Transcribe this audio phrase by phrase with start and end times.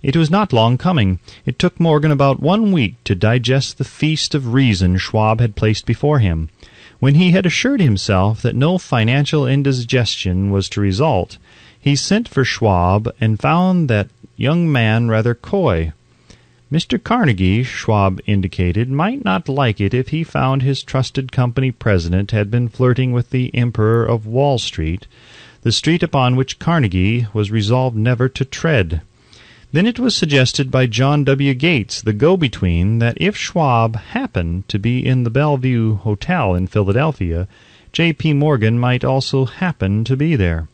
[0.00, 1.18] It was not long coming.
[1.44, 5.86] It took Morgan about one week to digest the feast of reason Schwab had placed
[5.86, 6.50] before him.
[7.00, 11.38] When he had assured himself that no financial indigestion was to result,
[11.80, 15.92] he sent for Schwab and found that young man rather coy.
[16.70, 17.02] Mr.
[17.02, 22.52] Carnegie, Schwab indicated, might not like it if he found his trusted company president had
[22.52, 25.08] been flirting with the Emperor of Wall Street,
[25.62, 29.00] the street upon which Carnegie was resolved never to tread.
[29.70, 31.52] Then it was suggested by John W.
[31.52, 36.66] Gates, the go between, that if Schwab happened to be in the Bellevue Hotel in
[36.68, 37.46] Philadelphia,
[37.92, 38.14] J.
[38.14, 38.32] P.
[38.32, 40.68] Morgan might also happen to be there.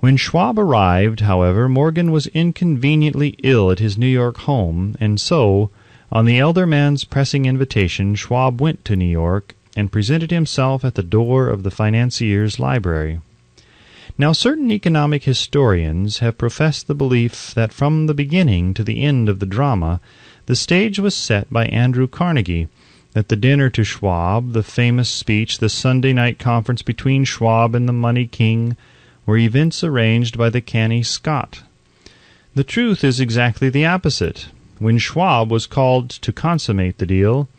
[0.00, 5.70] When Schwab arrived, however, Morgan was inconveniently ill at his New York home, and so,
[6.10, 10.96] on the elder man's pressing invitation, Schwab went to New York and presented himself at
[10.96, 13.20] the door of the financier's library.
[14.18, 19.28] Now certain economic historians have professed the belief that from the beginning to the end
[19.28, 20.00] of the drama
[20.46, 22.68] the stage was set by Andrew Carnegie,
[23.12, 27.86] that the dinner to Schwab, the famous speech, the Sunday night conference between Schwab and
[27.86, 28.76] the money king,
[29.26, 31.62] were events arranged by the canny Scot.
[32.54, 34.48] The truth is exactly the opposite.
[34.78, 37.50] When Schwab was called to consummate the deal,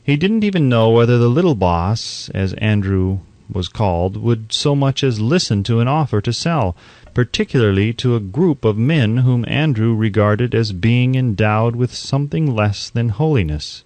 [0.00, 3.18] he didn't even know whether the little boss, as Andrew
[3.50, 6.76] was called, would so much as listen to an offer to sell,
[7.12, 12.90] particularly to a group of men whom Andrew regarded as being endowed with something less
[12.90, 13.84] than holiness.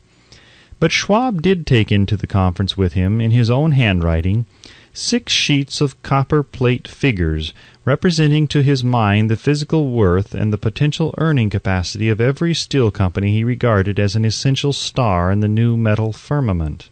[0.81, 4.47] But Schwab did take into the conference with him, in his own handwriting,
[4.93, 7.53] six sheets of copper plate figures,
[7.85, 12.91] representing to his mind the physical worth and the potential earning capacity of every steel
[12.91, 16.91] company he regarded as an essential star in the new metal firmament.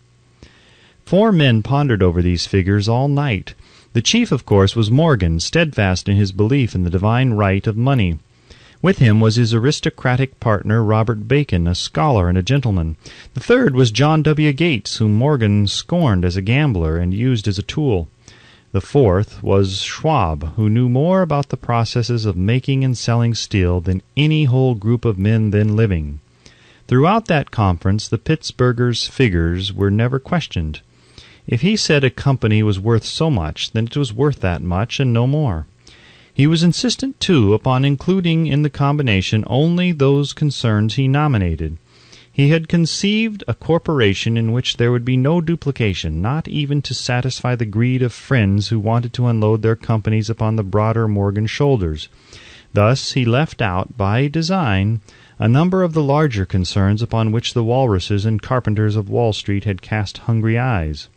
[1.07, 3.55] Four men pondered over these figures all night.
[3.93, 7.77] The chief, of course, was Morgan, steadfast in his belief in the divine right of
[7.77, 8.19] money.
[8.83, 12.97] With him was his aristocratic partner, Robert Bacon, a scholar and a gentleman.
[13.35, 14.53] The third was John W.
[14.53, 18.09] Gates, whom Morgan scorned as a gambler and used as a tool.
[18.73, 23.81] The fourth was Schwab, who knew more about the processes of making and selling steel
[23.81, 26.19] than any whole group of men then living.
[26.89, 30.81] Throughout that conference the Pittsburgher's figures were never questioned.
[31.49, 34.99] If he said a company was worth so much, then it was worth that much
[34.99, 35.69] and no more.
[36.35, 41.79] He was insistent, too, upon including in the combination only those concerns he nominated.
[42.33, 46.95] He had conceived a corporation in which there would be no duplication, not even to
[46.95, 51.47] satisfy the greed of friends who wanted to unload their companies upon the broader Morgan
[51.47, 52.09] shoulders.
[52.73, 55.01] Thus he left out, by design,
[55.39, 59.63] a number of the larger concerns upon which the walruses and carpenters of Wall Street
[59.63, 61.09] had cast hungry eyes.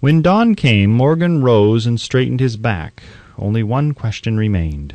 [0.00, 3.02] When dawn came, Morgan rose and straightened his back.
[3.36, 4.94] Only one question remained.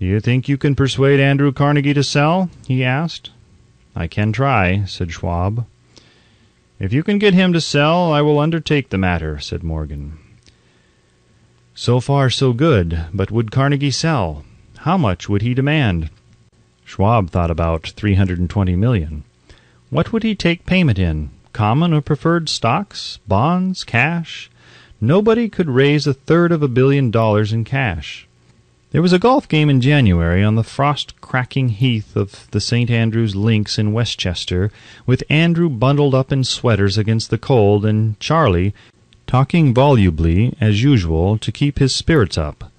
[0.00, 3.32] "Do you think you can persuade Andrew Carnegie to sell?" he asked.
[3.94, 5.66] "I can try," said Schwab.
[6.80, 10.14] "If you can get him to sell, I will undertake the matter," said Morgan.
[11.74, 14.42] So far so good, but would Carnegie sell?
[14.78, 16.08] How much would he demand?
[16.86, 19.24] Schwab thought about three hundred and twenty million.
[19.90, 21.28] What would he take payment in?
[21.56, 23.18] Common or preferred stocks?
[23.26, 23.82] Bonds?
[23.82, 24.50] Cash?
[25.00, 28.28] Nobody could raise a third of a billion dollars in cash.
[28.90, 32.90] There was a golf game in January on the frost cracking heath of the St.
[32.90, 34.70] Andrew's Links in Westchester,
[35.06, 38.74] with Andrew bundled up in sweaters against the cold, and Charlie
[39.26, 42.70] talking volubly, as usual, to keep his spirits up.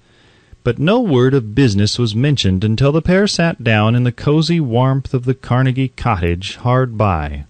[0.62, 4.60] But no word of business was mentioned until the pair sat down in the cosy
[4.60, 7.46] warmth of the Carnegie cottage hard by.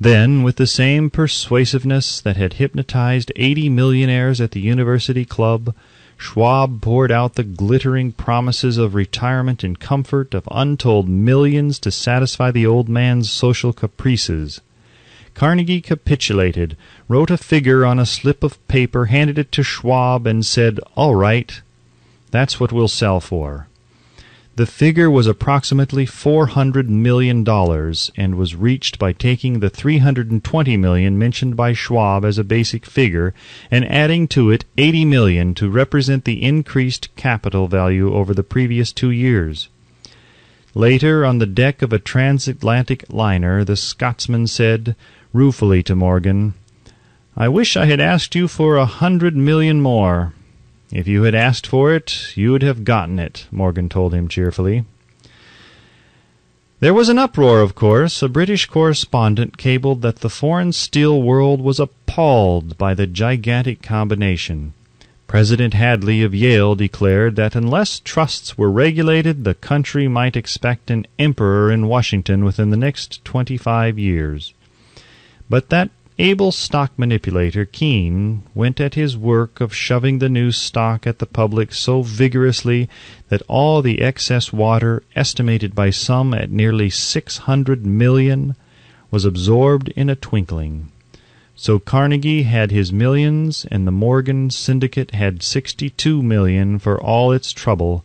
[0.00, 5.74] Then, with the same persuasiveness that had hypnotized eighty millionaires at the University Club,
[6.16, 12.50] Schwab poured out the glittering promises of retirement and comfort, of untold millions to satisfy
[12.50, 14.60] the old man's social caprices.
[15.34, 16.76] Carnegie capitulated,
[17.08, 21.14] wrote a figure on a slip of paper, handed it to Schwab, and said, All
[21.14, 21.60] right,
[22.30, 23.66] that's what we'll sell for.
[24.56, 29.98] The figure was approximately four hundred million dollars, and was reached by taking the three
[29.98, 33.34] hundred and twenty million mentioned by Schwab as a basic figure,
[33.68, 38.92] and adding to it eighty million to represent the increased capital value over the previous
[38.92, 39.68] two years.
[40.72, 44.94] Later, on the deck of a transatlantic liner, the Scotsman said
[45.32, 46.54] ruefully to Morgan,
[47.36, 50.32] "I wish I had asked you for a hundred million more.
[50.94, 54.84] If you had asked for it, you would have gotten it, Morgan told him cheerfully.
[56.78, 58.22] There was an uproar, of course.
[58.22, 64.72] A British correspondent cabled that the foreign steel world was appalled by the gigantic combination.
[65.26, 71.08] President Hadley of Yale declared that unless trusts were regulated, the country might expect an
[71.18, 74.54] emperor in Washington within the next twenty five years.
[75.50, 81.06] But that able stock manipulator, Keene, went at his work of shoving the new stock
[81.06, 82.88] at the public so vigorously
[83.28, 88.54] that all the excess water, estimated by some at nearly six hundred million,
[89.10, 90.90] was absorbed in a twinkling.
[91.56, 97.52] So Carnegie had his millions, and the Morgan Syndicate had sixty-two million for all its
[97.52, 98.04] trouble,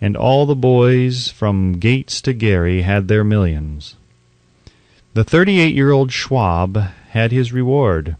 [0.00, 3.96] and all the boys from Gates to Gary had their millions.
[5.14, 8.16] The thirty-eight-year-old Schwab had his reward.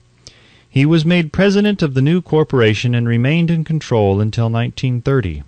[0.69, 5.43] He was made president of the new corporation and remained in control until 1930.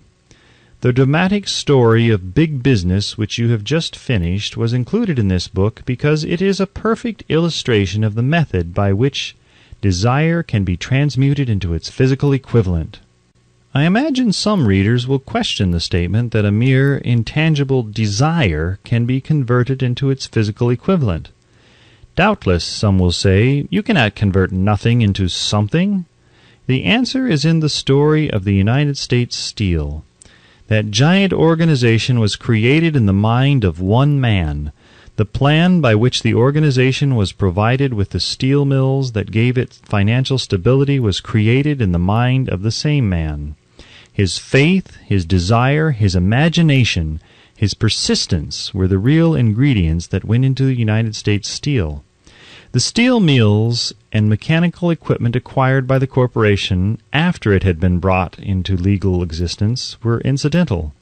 [0.81, 5.47] The dramatic story of big business which you have just finished was included in this
[5.47, 9.35] book because it is a perfect illustration of the method by which
[9.81, 12.99] desire can be transmuted into its physical equivalent.
[13.75, 19.21] I imagine some readers will question the statement that a mere intangible desire can be
[19.21, 21.29] converted into its physical equivalent.
[22.15, 26.05] Doubtless, some will say, you cannot convert nothing into something.
[26.65, 30.05] The answer is in the story of the United States Steel.
[30.67, 34.71] That giant organization was created in the mind of one man.
[35.17, 39.79] The plan by which the organization was provided with the steel mills that gave it
[39.83, 43.55] financial stability was created in the mind of the same man.
[44.11, 47.19] His faith, his desire, his imagination,
[47.55, 52.03] his persistence were the real ingredients that went into the United States Steel.
[52.73, 58.37] The steel mills and mechanical equipment acquired by the corporation after it had been brought
[58.37, 60.93] into legal existence were incidental.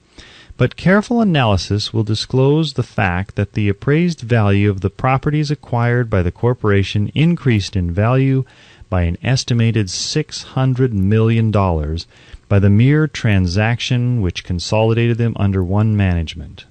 [0.56, 6.12] But careful analysis will disclose the fact that the appraised value of the properties acquired
[6.12, 8.46] by the corporation increased in value
[8.88, 12.06] by an estimated six hundred million dollars
[12.54, 16.66] by the mere transaction which consolidated them under one management.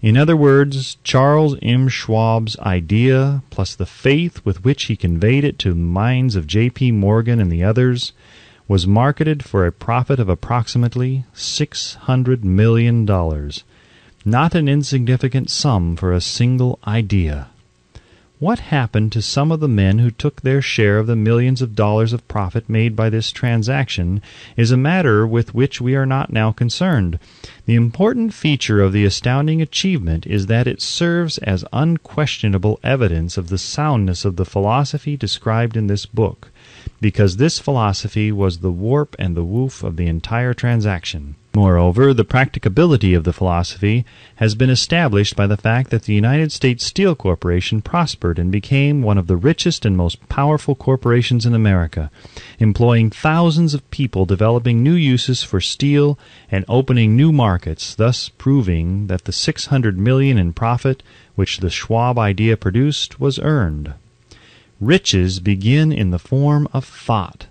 [0.00, 1.88] In other words, Charles M.
[1.88, 6.70] Schwab's idea, plus the faith with which he conveyed it to the minds of J.
[6.70, 6.92] P.
[6.92, 8.12] Morgan and the others,
[8.68, 13.64] was marketed for a profit of approximately six hundred million dollars.
[14.24, 17.48] Not an insignificant sum for a single idea.
[18.40, 21.74] What happened to some of the men who took their share of the millions of
[21.74, 24.22] dollars of profit made by this transaction
[24.56, 27.18] is a matter with which we are not now concerned.
[27.66, 33.50] The important feature of the astounding achievement is that it serves as unquestionable evidence of
[33.50, 36.50] the soundness of the philosophy described in this book,
[36.98, 41.34] because this philosophy was the warp and the woof of the entire transaction.
[41.52, 44.04] Moreover, the practicability of the philosophy
[44.36, 49.02] has been established by the fact that the United States Steel Corporation prospered and became
[49.02, 52.08] one of the richest and most powerful corporations in America,
[52.60, 56.16] employing thousands of people developing new uses for steel
[56.52, 61.02] and opening new markets, thus proving that the 600 million in profit
[61.34, 63.94] which the Schwab idea produced was earned.
[64.80, 67.48] Riches begin in the form of thought.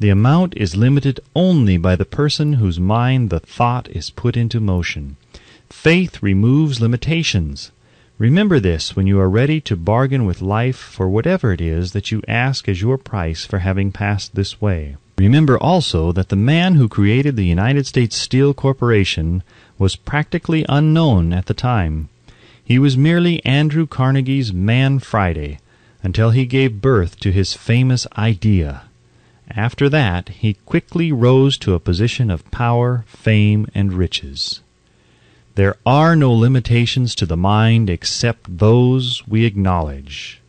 [0.00, 4.60] The amount is limited only by the person whose mind the thought is put into
[4.60, 5.16] motion.
[5.68, 7.72] Faith removes limitations.
[8.16, 12.12] Remember this when you are ready to bargain with life for whatever it is that
[12.12, 14.96] you ask as your price for having passed this way.
[15.18, 19.42] Remember also that the man who created the United States Steel Corporation
[19.78, 22.08] was practically unknown at the time.
[22.64, 25.58] He was merely Andrew Carnegie's Man Friday
[26.02, 28.82] until he gave birth to his famous idea.
[29.56, 34.60] After that, he quickly rose to a position of power, fame, and riches.
[35.54, 40.40] There are no limitations to the mind except those we acknowledge.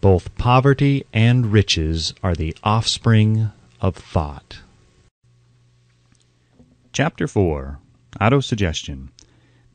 [0.00, 3.50] Both poverty and riches are the offspring
[3.80, 4.60] of thought.
[6.92, 7.78] Chapter 4
[8.20, 9.08] Autosuggestion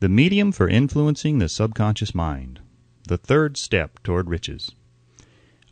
[0.00, 2.60] The Medium for Influencing the Subconscious Mind.
[3.04, 4.72] The Third Step Toward Riches.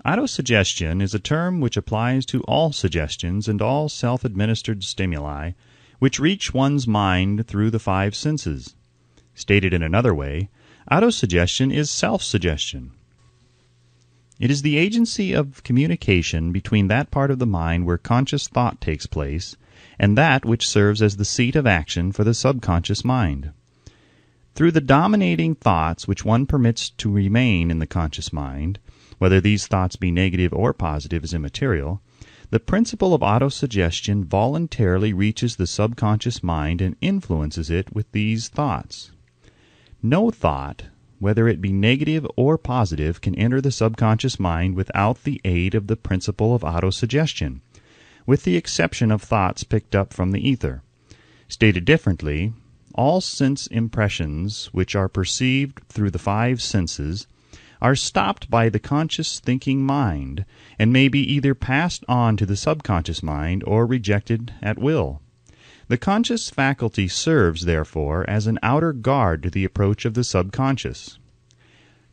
[0.06, 5.50] Autosuggestion is a term which applies to all suggestions and all self administered stimuli
[5.98, 8.76] which reach one's mind through the five senses.
[9.34, 10.48] Stated in another way,
[10.88, 12.92] autosuggestion is self suggestion.
[14.38, 18.80] It is the agency of communication between that part of the mind where conscious thought
[18.80, 19.56] takes place
[19.98, 23.50] and that which serves as the seat of action for the subconscious mind.
[24.54, 28.78] Through the dominating thoughts which one permits to remain in the conscious mind,
[29.18, 32.00] whether these thoughts be negative or positive is immaterial,
[32.50, 39.10] the principle of autosuggestion voluntarily reaches the subconscious mind and influences it with these thoughts.
[40.02, 40.84] No thought,
[41.18, 45.86] whether it be negative or positive, can enter the subconscious mind without the aid of
[45.86, 47.60] the principle of autosuggestion.
[48.26, 50.82] with the exception of thoughts picked up from the ether.
[51.48, 52.52] Stated differently,
[52.94, 57.26] all sense impressions which are perceived through the five senses
[57.86, 60.44] are stopped by the conscious thinking mind,
[60.76, 65.22] and may be either passed on to the subconscious mind or rejected at will.
[65.86, 71.20] The conscious faculty serves, therefore, as an outer guard to the approach of the subconscious.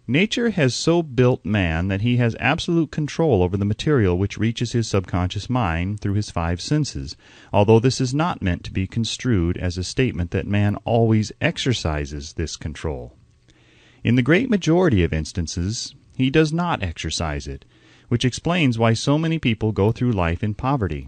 [0.05, 4.73] Nature has so built man that he has absolute control over the material which reaches
[4.73, 7.17] his subconscious mind through his five senses,
[7.51, 12.33] although this is not meant to be construed as a statement that man always exercises
[12.33, 13.17] this control.
[14.03, 17.63] In the great majority of instances he does not exercise it,
[18.09, 21.07] which explains why so many people go through life in poverty.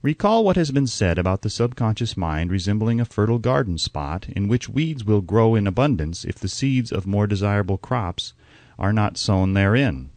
[0.00, 4.48] Recall what has been said about the subconscious mind resembling a fertile garden spot in
[4.48, 8.32] which weeds will grow in abundance if the seeds of more desirable crops
[8.78, 10.10] are not sown therein.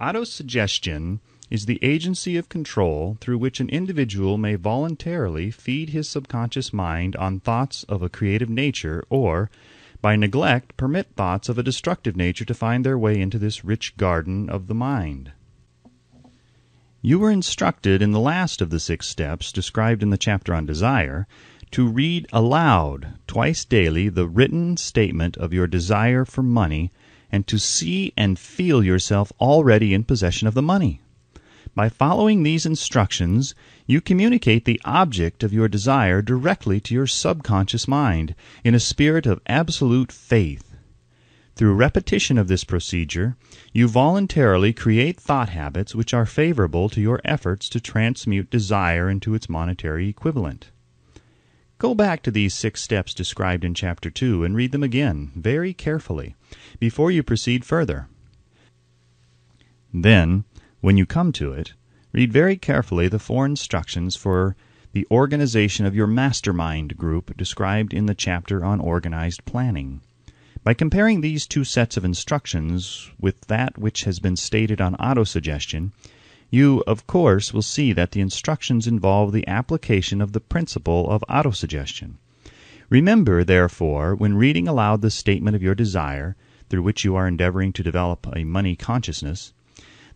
[0.00, 1.20] Autosuggestion
[1.50, 7.14] is the agency of control through which an individual may voluntarily feed his subconscious mind
[7.16, 9.50] on thoughts of a creative nature or,
[10.02, 13.96] by neglect, permit thoughts of a destructive nature to find their way into this rich
[13.96, 15.32] garden of the mind.
[17.00, 20.66] You were instructed in the last of the six steps described in the chapter on
[20.66, 21.26] desire
[21.70, 26.92] to read aloud twice daily the written statement of your desire for money
[27.30, 31.00] and to see and feel yourself already in possession of the money.
[31.74, 33.54] By following these instructions,
[33.86, 39.24] you communicate the object of your desire directly to your subconscious mind in a spirit
[39.24, 40.74] of absolute faith.
[41.54, 43.36] Through repetition of this procedure,
[43.72, 49.34] you voluntarily create thought habits which are favorable to your efforts to transmute desire into
[49.34, 50.70] its monetary equivalent.
[51.78, 55.72] Go back to these six steps described in Chapter 2 and read them again, very
[55.72, 56.36] carefully,
[56.78, 58.08] before you proceed further.
[59.92, 60.44] Then,
[60.82, 61.72] when you come to it,
[62.12, 64.56] read very carefully the four instructions for
[64.92, 70.00] the organization of your mastermind group described in the chapter on organized planning.
[70.64, 75.92] By comparing these two sets of instructions with that which has been stated on autosuggestion,
[76.50, 81.24] you, of course, will see that the instructions involve the application of the principle of
[81.28, 82.14] autosuggestion.
[82.90, 86.34] Remember, therefore, when reading aloud the statement of your desire,
[86.68, 89.52] through which you are endeavoring to develop a money consciousness,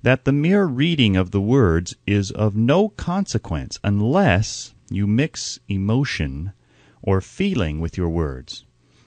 [0.07, 6.53] that the mere reading of the words is of no consequence unless you mix emotion
[7.03, 8.65] or feeling with your words.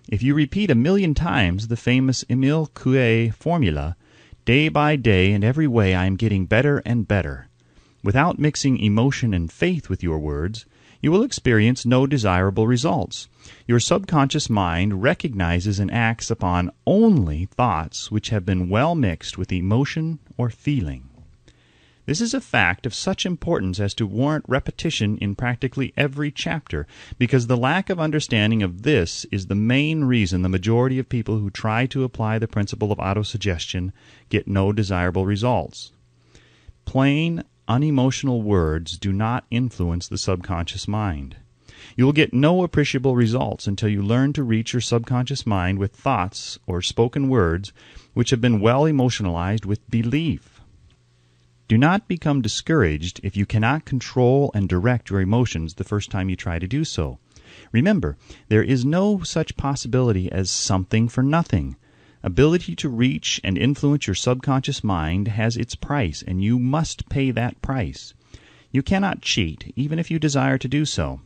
[0.09, 3.95] If you repeat a million times the famous Emile Coué formula,
[4.43, 7.47] day by day and every way I am getting better and better,
[8.03, 10.65] without mixing emotion and faith with your words,
[11.01, 13.29] you will experience no desirable results.
[13.67, 19.51] Your subconscious mind recognizes and acts upon only thoughts which have been well mixed with
[19.51, 21.09] emotion or feeling.
[22.09, 26.87] This is a fact of such importance as to warrant repetition in practically every chapter,
[27.19, 31.37] because the lack of understanding of this is the main reason the majority of people
[31.37, 33.91] who try to apply the principle of autosuggestion
[34.29, 35.91] get no desirable results.
[36.85, 41.35] Plain, unemotional words do not influence the subconscious mind.
[41.95, 45.95] You will get no appreciable results until you learn to reach your subconscious mind with
[45.95, 47.71] thoughts or spoken words
[48.13, 50.59] which have been well emotionalized with belief.
[51.69, 56.27] Do not become discouraged if you cannot control and direct your emotions the first time
[56.27, 57.19] you try to do so.
[57.71, 58.17] Remember,
[58.47, 61.75] there is no such possibility as something for nothing.
[62.23, 67.31] Ability to reach and influence your subconscious mind has its price, and you must pay
[67.31, 68.13] that price.
[68.71, 71.21] You cannot cheat, even if you desire to do so.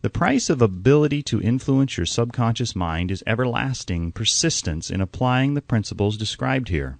[0.00, 5.60] The price of ability to influence your subconscious mind is everlasting persistence in applying the
[5.60, 6.98] principles described here.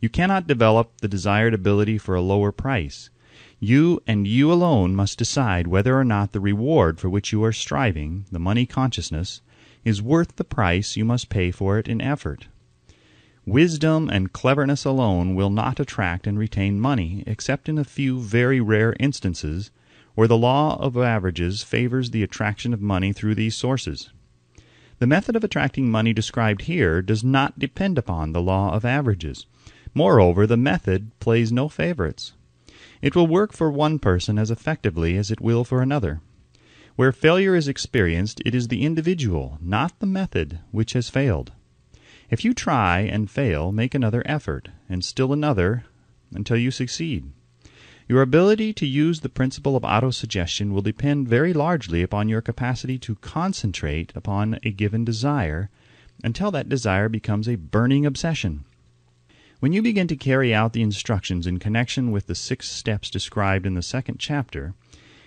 [0.00, 3.10] You cannot develop the desired ability for a lower price.
[3.58, 7.52] You and you alone must decide whether or not the reward for which you are
[7.52, 9.42] striving, the money consciousness,
[9.84, 12.48] is worth the price you must pay for it in effort.
[13.44, 18.58] Wisdom and cleverness alone will not attract and retain money, except in a few very
[18.58, 19.70] rare instances
[20.14, 24.10] where the law of averages favors the attraction of money through these sources.
[24.98, 29.46] The method of attracting money described here does not depend upon the law of averages.
[29.94, 32.32] Moreover, the method plays no favorites.
[33.00, 36.20] It will work for one person as effectively as it will for another.
[36.96, 41.52] Where failure is experienced, it is the individual, not the method, which has failed.
[42.28, 45.84] If you try and fail, make another effort, and still another,
[46.32, 47.32] until you succeed.
[48.10, 52.98] Your ability to use the principle of autosuggestion will depend very largely upon your capacity
[52.98, 55.70] to concentrate upon a given desire
[56.24, 58.64] until that desire becomes a burning obsession.
[59.60, 63.64] When you begin to carry out the instructions in connection with the six steps described
[63.64, 64.74] in the second chapter,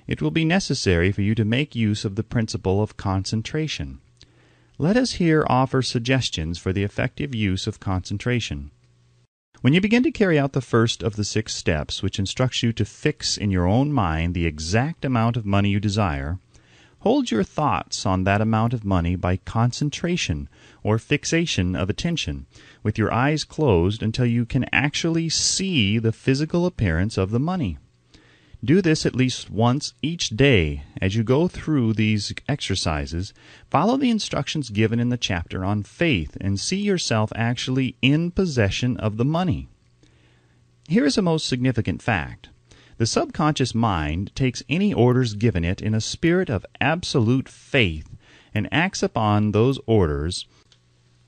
[0.06, 4.02] it will be necessary for you to make use of the principle of concentration.
[4.78, 8.72] Let us here offer suggestions for the effective use of concentration.
[9.62, 12.74] When you begin to carry out the first of the six steps, which instructs you
[12.74, 16.40] to fix in your own mind the exact amount of money you desire,
[17.00, 20.50] hold your thoughts on that amount of money by concentration
[20.84, 22.46] or fixation of attention,
[22.82, 27.78] with your eyes closed until you can actually see the physical appearance of the money.
[28.64, 30.84] Do this at least once each day.
[31.02, 33.34] As you go through these exercises,
[33.70, 38.96] follow the instructions given in the chapter on faith and see yourself actually in possession
[38.96, 39.68] of the money.
[40.88, 42.50] Here is a most significant fact.
[42.98, 48.16] The subconscious mind takes any orders given it in a spirit of absolute faith
[48.54, 50.46] and acts upon those orders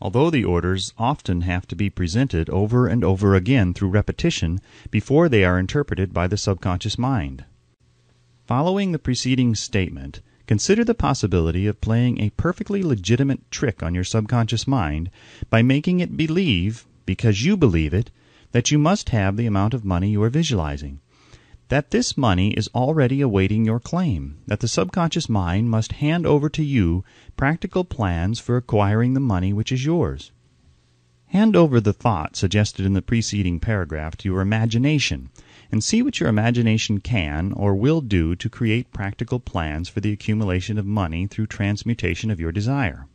[0.01, 4.59] although the orders often have to be presented over and over again through repetition
[4.91, 7.45] before they are interpreted by the subconscious mind.
[8.45, 14.03] Following the preceding statement, consider the possibility of playing a perfectly legitimate trick on your
[14.03, 15.09] subconscious mind
[15.49, 18.11] by making it believe, because you believe it,
[18.51, 20.99] that you must have the amount of money you are visualizing
[21.69, 26.47] that this money is already awaiting your claim, that the subconscious mind must hand over
[26.47, 27.03] to you
[27.35, 30.31] practical plans for acquiring the money which is yours.
[31.27, 35.29] Hand over the thought suggested in the preceding paragraph to your imagination,
[35.71, 40.11] and see what your imagination can or will do to create practical plans for the
[40.11, 43.07] accumulation of money through transmutation of your desire.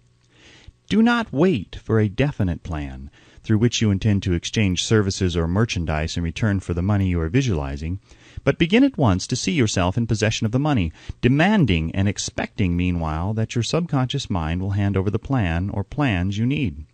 [0.88, 3.10] Do not wait for a definite plan
[3.44, 7.20] through which you intend to exchange services or merchandise in return for the money you
[7.20, 8.00] are visualizing
[8.44, 12.76] but begin at once to see yourself in possession of the money, demanding and expecting
[12.76, 16.84] meanwhile that your subconscious mind will hand over the plan or plans you need.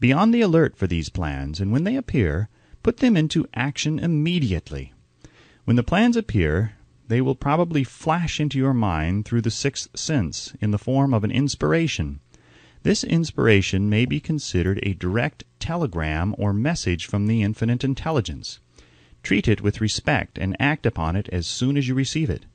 [0.00, 2.48] Be on the alert for these plans, and when they appear,
[2.82, 4.92] put them into action immediately.
[5.64, 6.74] When the plans appear,
[7.08, 11.24] they will probably flash into your mind through the sixth sense in the form of
[11.24, 12.20] an inspiration.
[12.84, 18.60] This inspiration may be considered a direct telegram or message from the infinite intelligence.
[19.28, 22.46] Treat it with respect and act upon it as soon as you receive it.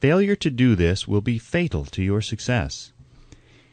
[0.00, 2.92] Failure to do this will be fatal to your success.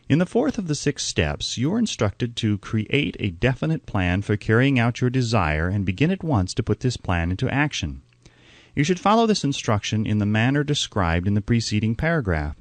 [0.07, 4.21] In the fourth of the six steps, you are instructed to create a definite plan
[4.21, 8.01] for carrying out your desire and begin at once to put this plan into action.
[8.73, 12.55] You should follow this instruction in the manner described in the preceding paragraph.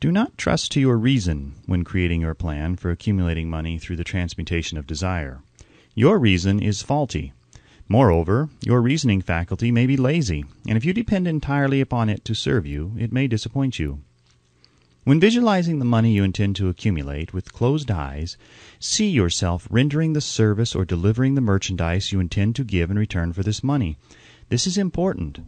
[0.00, 4.02] Do not trust to your reason when creating your plan for accumulating money through the
[4.02, 5.42] transmutation of desire.
[5.94, 7.32] Your reason is faulty.
[7.88, 12.34] Moreover, your reasoning faculty may be lazy, and if you depend entirely upon it to
[12.34, 14.00] serve you, it may disappoint you.
[15.04, 18.36] When visualizing the money you intend to accumulate with closed eyes,
[18.80, 23.32] see yourself rendering the service or delivering the merchandise you intend to give in return
[23.32, 23.96] for this money.
[24.48, 25.38] This is important.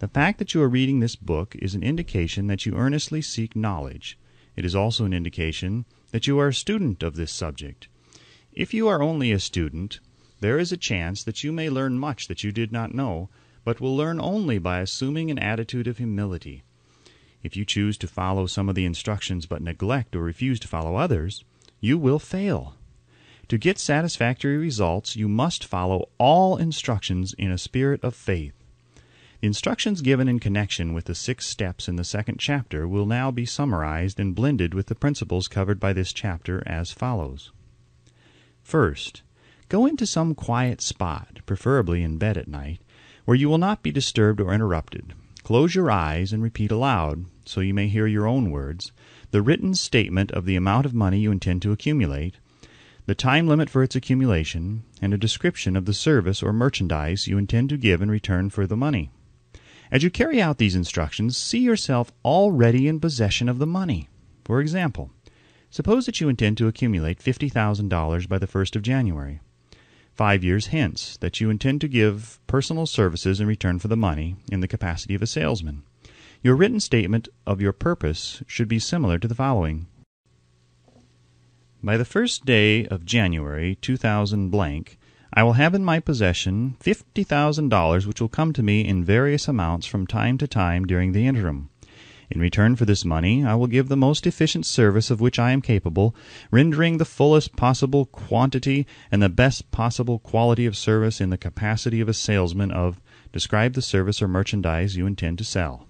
[0.00, 3.54] The fact that you are reading this book is an indication that you earnestly seek
[3.54, 4.18] knowledge.
[4.56, 7.86] It is also an indication that you are a student of this subject.
[8.52, 10.00] If you are only a student,
[10.40, 13.28] there is a chance that you may learn much that you did not know,
[13.64, 16.62] but will learn only by assuming an attitude of humility.
[17.42, 20.96] If you choose to follow some of the instructions but neglect or refuse to follow
[20.96, 21.44] others,
[21.80, 22.74] you will fail.
[23.48, 28.52] To get satisfactory results, you must follow all instructions in a spirit of faith.
[29.40, 33.30] The instructions given in connection with the six steps in the second chapter will now
[33.30, 37.52] be summarized and blended with the principles covered by this chapter as follows.
[38.62, 39.22] First,
[39.70, 42.80] Go into some quiet spot, preferably in bed at night,
[43.26, 45.12] where you will not be disturbed or interrupted.
[45.42, 48.92] Close your eyes and repeat aloud, so you may hear your own words,
[49.30, 52.36] the written statement of the amount of money you intend to accumulate,
[53.04, 57.36] the time limit for its accumulation, and a description of the service or merchandise you
[57.36, 59.10] intend to give in return for the money.
[59.90, 64.08] As you carry out these instructions, see yourself already in possession of the money.
[64.46, 65.10] For example,
[65.68, 69.40] suppose that you intend to accumulate $50,000 by the 1st of January
[70.18, 74.34] five years hence that you intend to give personal services in return for the money
[74.50, 75.84] in the capacity of a salesman.
[76.42, 79.86] Your written statement of your purpose should be similar to the following.
[81.80, 84.98] By the first day of January 2000 blank,
[85.32, 89.86] I will have in my possession $50,000 which will come to me in various amounts
[89.86, 91.70] from time to time during the interim.
[92.30, 95.50] In return for this money, I will give the most efficient service of which I
[95.52, 96.14] am capable,
[96.50, 102.02] rendering the fullest possible quantity and the best possible quality of service in the capacity
[102.02, 103.00] of a salesman of
[103.32, 105.86] describe the service or merchandise you intend to sell.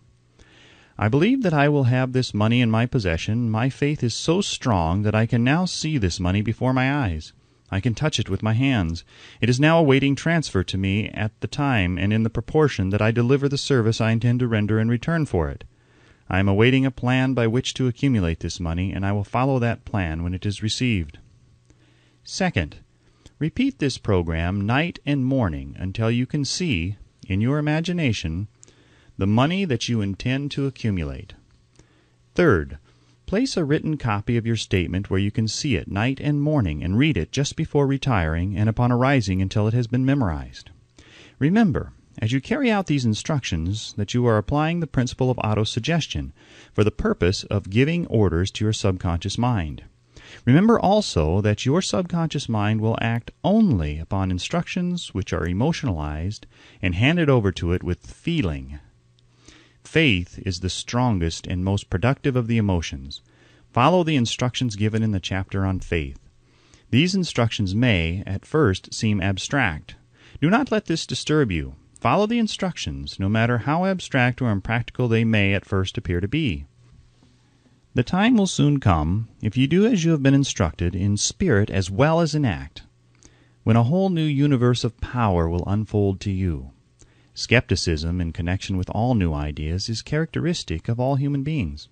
[0.96, 3.51] I believe that I will have this money in my possession.
[3.51, 7.33] My faith is so strong that I can now see this money before my eyes.
[7.70, 9.05] I can touch it with my hands.
[9.40, 13.03] It is now awaiting transfer to me at the time and in the proportion that
[13.03, 15.64] I deliver the service I intend to render in return for it.
[16.28, 19.58] I am awaiting a plan by which to accumulate this money, and I will follow
[19.58, 21.18] that plan when it is received.
[22.22, 22.76] Second,
[23.38, 28.48] repeat this program night and morning until you can see, in your imagination,
[29.16, 31.34] the money that you intend to accumulate.
[32.34, 32.78] Third,
[33.28, 36.82] Place a written copy of your statement where you can see it night and morning
[36.82, 40.70] and read it just before retiring and upon arising until it has been memorized.
[41.38, 46.33] Remember, as you carry out these instructions, that you are applying the principle of autosuggestion
[46.72, 49.85] for the purpose of giving orders to your subconscious mind.
[50.44, 56.46] Remember also that your subconscious mind will act only upon instructions which are emotionalized
[56.83, 58.78] and handed over to it with feeling
[59.88, 63.22] Faith is the strongest and most productive of the emotions.
[63.72, 66.18] Follow the instructions given in the chapter on faith.
[66.90, 69.94] These instructions may, at first, seem abstract.
[70.42, 71.74] Do not let this disturb you.
[72.00, 76.28] Follow the instructions, no matter how abstract or impractical they may at first appear to
[76.28, 76.64] be.
[77.94, 81.70] The time will soon come, if you do as you have been instructed, in spirit
[81.70, 82.82] as well as in act,
[83.64, 86.70] when a whole new universe of power will unfold to you.
[87.34, 91.88] Skepticism in connection with all new ideas is characteristic of all human beings.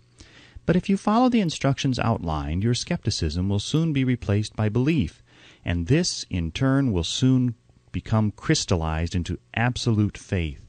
[0.67, 5.23] But if you follow the instructions outlined, your skepticism will soon be replaced by belief,
[5.65, 7.57] and this in turn will soon
[7.97, 10.61] become crystallized into absolute faith.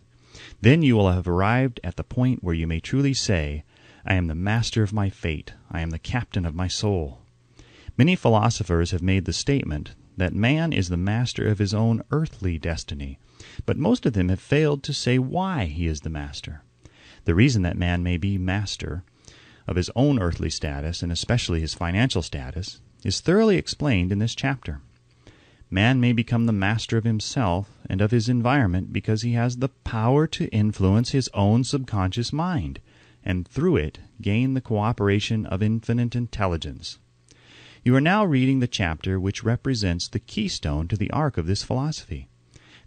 [0.61, 3.65] Then you will have arrived at the point where you may truly say,
[4.05, 7.19] I am the master of my fate, I am the captain of my soul.
[7.97, 12.57] Many philosophers have made the statement that man is the master of his own earthly
[12.57, 13.19] destiny,
[13.65, 16.61] but most of them have failed to say why he is the master.
[17.25, 19.03] The reason that man may be master
[19.67, 24.33] of his own earthly status, and especially his financial status, is thoroughly explained in this
[24.33, 24.79] chapter.
[25.69, 29.69] Man may become the master of himself and of his environment because he has the
[29.69, 32.79] power to influence his own subconscious mind,
[33.23, 36.99] and through it gain the cooperation of infinite intelligence.
[37.83, 41.63] You are now reading the chapter which represents the keystone to the arc of this
[41.63, 42.29] philosophy.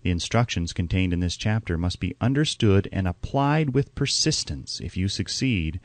[0.03, 5.09] The instructions contained in this chapter must be understood and applied with persistence if you
[5.09, 5.81] succeed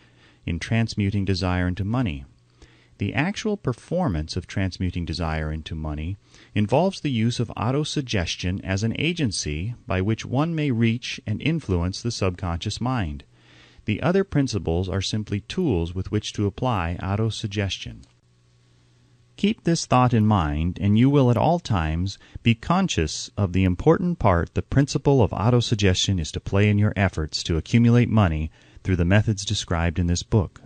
[0.45, 2.23] in transmuting desire into money.
[2.97, 6.15] The actual performance of transmuting desire into money
[6.53, 12.01] involves the use of autosuggestion as an agency by which one may reach and influence
[12.01, 13.25] the subconscious mind.
[13.83, 18.03] The other principles are simply tools with which to apply autosuggestion.
[19.35, 23.65] Keep this thought in mind, and you will at all times be conscious of the
[23.65, 28.49] important part the principle of autosuggestion is to play in your efforts to accumulate money
[28.83, 30.61] through the methods described in this book.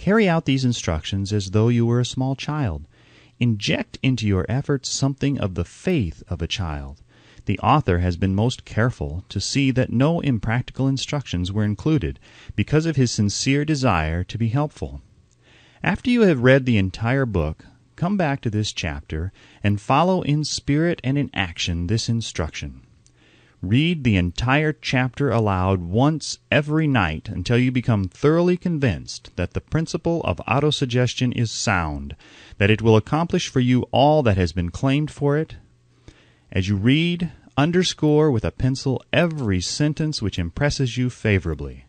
[0.00, 2.86] Carry out these instructions as though you were a small child.
[3.38, 7.02] Inject into your efforts something of the faith of a child.
[7.44, 12.18] The author has been most careful to see that no impractical instructions were included,
[12.56, 15.02] because of his sincere desire to be helpful.
[15.82, 19.32] After you have read the entire book, come back to this chapter
[19.62, 22.80] and follow in spirit and in action this instruction.
[23.62, 29.60] Read the entire chapter aloud once every night until you become thoroughly convinced that the
[29.60, 32.16] principle of autosuggestion is sound,
[32.56, 35.56] that it will accomplish for you all that has been claimed for it.
[36.50, 41.84] As you read, underscore with a pencil every sentence which impresses you favorably.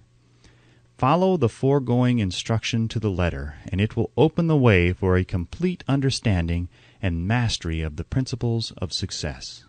[0.97, 5.23] Follow the foregoing instruction to the letter, and it will open the way for a
[5.23, 6.67] complete understanding
[7.01, 9.63] and mastery of the principles of success.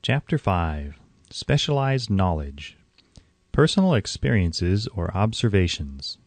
[0.00, 1.01] Chapter 5
[1.34, 2.76] Specialized Knowledge
[3.52, 6.18] Personal Experiences or Observations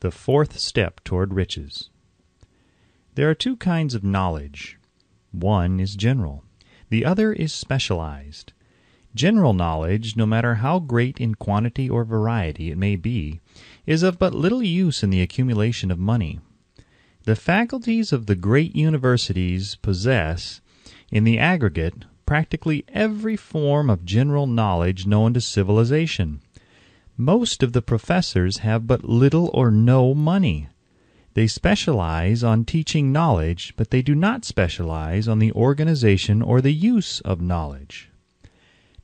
[0.00, 1.90] The Fourth Step Toward Riches.
[3.16, 4.78] There are two kinds of knowledge.
[5.30, 6.42] One is general,
[6.88, 8.54] the other is specialized.
[9.14, 13.42] General knowledge, no matter how great in quantity or variety it may be,
[13.84, 16.40] is of but little use in the accumulation of money.
[17.24, 20.62] The faculties of the great universities possess,
[21.10, 26.40] in the aggregate, practically every form of general knowledge known to civilization.
[27.16, 30.68] Most of the professors have but little or no money.
[31.34, 36.72] They specialize on teaching knowledge, but they do not specialize on the organization or the
[36.72, 38.10] use of knowledge.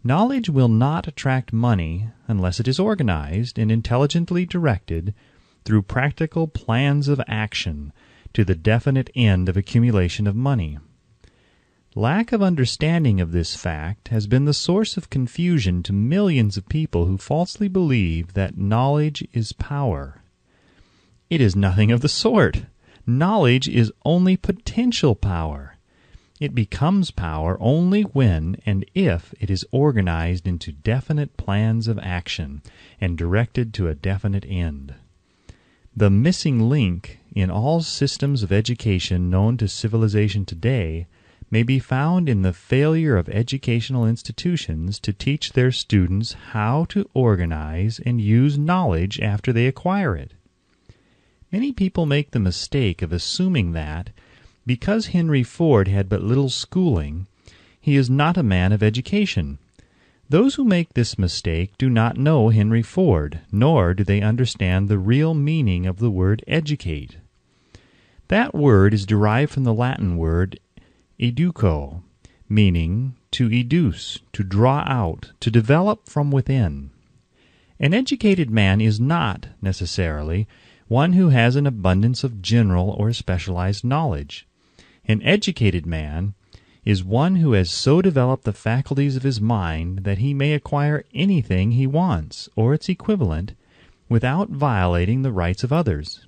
[0.02, 5.12] Knowledge will not attract money unless it is organized and intelligently directed
[5.64, 7.92] through practical plans of action
[8.32, 10.78] to the definite end of accumulation of money.
[11.96, 16.68] Lack of understanding of this fact has been the source of confusion to millions of
[16.68, 20.22] people who falsely believe that knowledge is power.
[21.30, 22.66] It is nothing of the sort.
[23.08, 25.78] Knowledge is only potential power.
[26.38, 32.62] It becomes power only when and if it is organized into definite plans of action
[33.00, 34.94] and directed to a definite end.
[35.96, 41.08] The missing link in all systems of education known to civilization today
[41.50, 47.08] may be found in the failure of educational institutions to teach their students how to
[47.12, 50.32] organize and use knowledge after they acquire it.
[51.50, 54.10] Many people make the mistake of assuming that
[54.64, 57.26] because Henry Ford had but little schooling,
[57.80, 59.58] he is not a man of education.
[60.28, 64.98] Those who make this mistake do not know Henry Ford, nor do they understand the
[64.98, 67.16] real meaning of the word educate.
[68.28, 70.60] That word is derived from the Latin word
[71.20, 72.02] educo,
[72.48, 76.90] meaning to educe, to draw out, to develop from within.
[77.78, 80.48] An educated man is not, necessarily,
[80.88, 84.48] one who has an abundance of general or specialized knowledge.
[85.04, 86.34] An educated man
[86.84, 91.04] is one who has so developed the faculties of his mind that he may acquire
[91.12, 93.52] anything he wants, or its equivalent,
[94.08, 96.26] without violating the rights of others.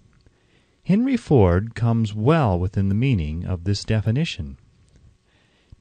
[0.84, 4.58] Henry Ford comes well within the meaning of this definition.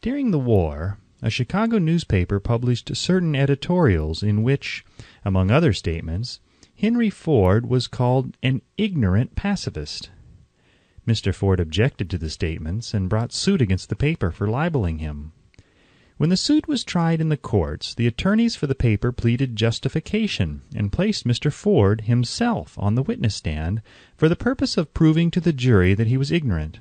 [0.02, 4.84] During the war, a Chicago newspaper published certain editorials in which,
[5.24, 6.40] among other statements,
[6.76, 10.10] Henry Ford was called an ignorant pacifist.
[11.08, 11.32] Mr.
[11.36, 15.34] Ford objected to the statements and brought suit against the paper for libeling him.
[16.18, 20.64] When the suit was tried in the courts, the attorneys for the paper pleaded justification
[20.76, 21.54] and placed Mr.
[21.54, 23.84] Ford himself on the witness stand
[24.18, 26.80] for the purpose of proving to the jury that he was ignorant.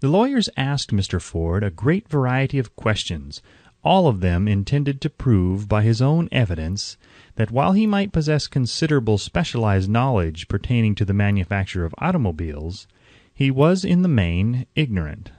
[0.00, 1.20] The lawyers asked Mr.
[1.20, 3.42] Ford a great variety of questions,
[3.84, 6.96] all of them intended to prove by his own evidence
[7.34, 12.86] that while he might possess considerable specialized knowledge pertaining to the manufacture of automobiles,
[13.34, 15.32] he was in the main ignorant.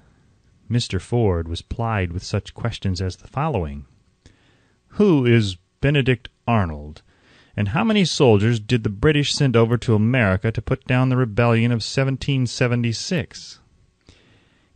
[0.69, 1.02] Mr.
[1.02, 3.86] Ford was plied with such questions as the following
[4.89, 7.02] Who is Benedict Arnold?
[7.58, 11.17] And how many soldiers did the British send over to America to put down the
[11.17, 13.61] rebellion of 1776?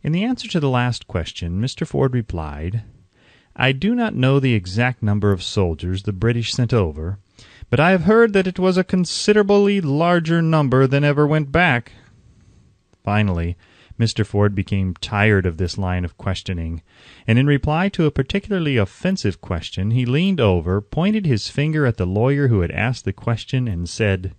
[0.06, 1.84] In the answer to the last question, Mr.
[1.84, 2.84] Ford replied,
[3.56, 7.18] I do not know the exact number of soldiers the British sent over,
[7.70, 11.90] but I have heard that it was a considerably larger number than ever went back.
[13.02, 13.56] Finally,
[13.98, 14.24] Mr.
[14.24, 16.82] Ford became tired of this line of questioning,
[17.26, 21.96] and in reply to a particularly offensive question he leaned over, pointed his finger at
[21.96, 24.36] the lawyer who had asked the question, and said,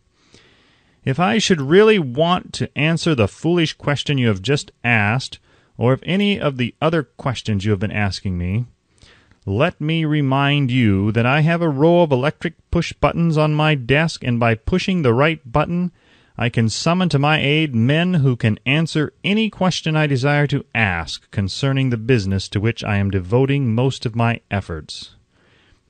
[1.03, 5.39] If I should really want to answer the foolish question you have just asked,
[5.77, 8.65] or if any of the other questions you have been asking me,
[9.45, 13.75] let me remind you that I have a row of electric push buttons on my
[13.75, 15.91] desk, and by pushing the right button,
[16.37, 20.65] I can summon to my aid men who can answer any question I desire to
[20.75, 25.15] ask concerning the business to which I am devoting most of my efforts.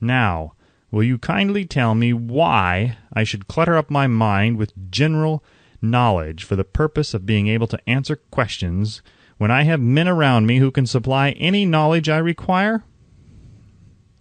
[0.00, 0.52] Now,
[0.90, 5.42] will you kindly tell me why I should clutter up my mind with general
[5.82, 9.02] knowledge for the purpose of being able to answer questions
[9.38, 12.84] when I have men around me who can supply any knowledge I require?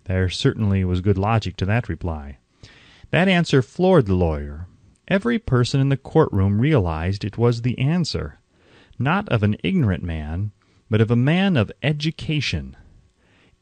[0.05, 2.37] There certainly was good logic to that reply.
[3.09, 4.67] That answer floored the lawyer.
[5.07, 8.39] Every person in the courtroom realized it was the answer,
[8.99, 10.51] not of an ignorant man,
[10.89, 12.77] but of a man of education.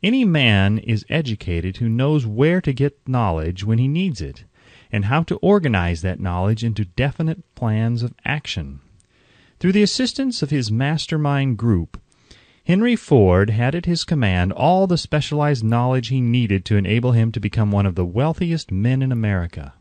[0.04, 4.44] Any man is educated who knows where to get knowledge when he needs it,
[4.92, 8.82] and how to organize that knowledge into definite plans of action.
[9.60, 12.00] Through the assistance of his mastermind group,
[12.66, 17.32] Henry Ford had at his command all the specialized knowledge he needed to enable him
[17.32, 19.74] to become one of the wealthiest men in America.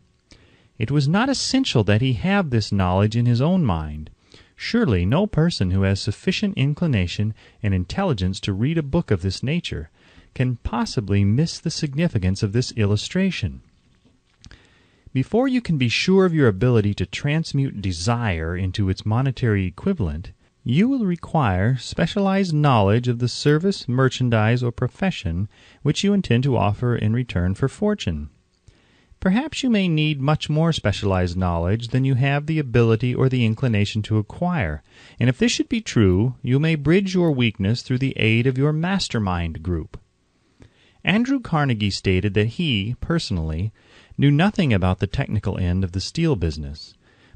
[0.79, 4.11] It was not essential that he have this knowledge in his own mind.
[4.55, 9.43] Surely no person who has sufficient inclination and intelligence to read a book of this
[9.43, 9.91] nature
[10.35, 13.63] can possibly miss the significance of this illustration.
[15.15, 20.33] Before you can be sure of your ability to transmute desire into its monetary equivalent,
[20.65, 25.49] you will require specialized knowledge of the service, merchandise, or profession
[25.83, 28.29] which you intend to offer in return for fortune.
[29.21, 33.45] Perhaps you may need much more specialized knowledge than you have the ability or the
[33.45, 34.83] inclination to acquire,
[35.21, 38.59] and if this should be true, you may bridge your weakness through the aid of
[38.59, 39.97] your mastermind group.
[41.05, 43.73] Andrew Carnegie stated that he, personally,
[44.17, 46.95] knew nothing about the technical end of the steel business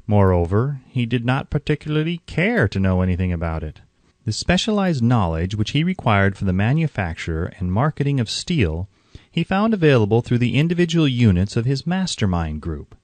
[0.09, 3.81] Moreover, he did not particularly care to know anything about it.
[4.25, 8.89] The specialized knowledge which he required for the manufacture and marketing of steel
[9.29, 12.95] he found available through the individual units of his mastermind group.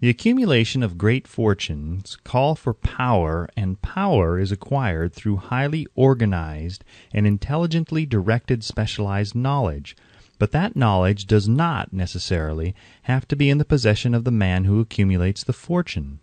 [0.00, 6.84] The accumulation of great fortunes call for power, and power is acquired through highly organized
[7.10, 9.96] and intelligently directed specialized knowledge,
[10.44, 14.64] but that knowledge does not necessarily have to be in the possession of the man
[14.64, 16.18] who accumulates the fortune.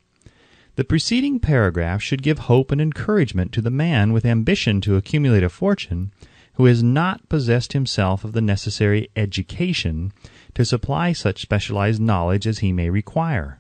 [0.76, 5.42] The preceding paragraph should give hope and encouragement to the man with ambition to accumulate
[5.42, 6.14] a fortune
[6.54, 10.14] who has not possessed himself of the necessary education
[10.54, 13.60] to supply such specialized knowledge as he may require.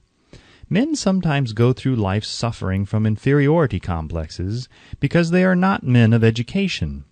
[0.69, 4.69] Men sometimes go through life suffering from inferiority complexes
[4.99, 7.05] because they are not men of education.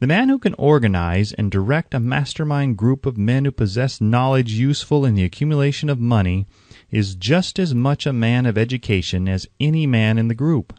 [0.00, 4.52] The man who can organize and direct a mastermind group of men who possess knowledge
[4.52, 6.46] useful in the accumulation of money
[6.88, 10.72] is just as much a man of education as any man in the group.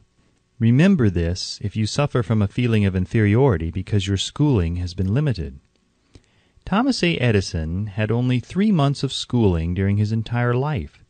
[0.58, 5.14] Remember this if you suffer from a feeling of inferiority because your schooling has been
[5.14, 5.60] limited.
[6.64, 7.18] Thomas A.
[7.18, 11.04] Edison had only three months of schooling during his entire life.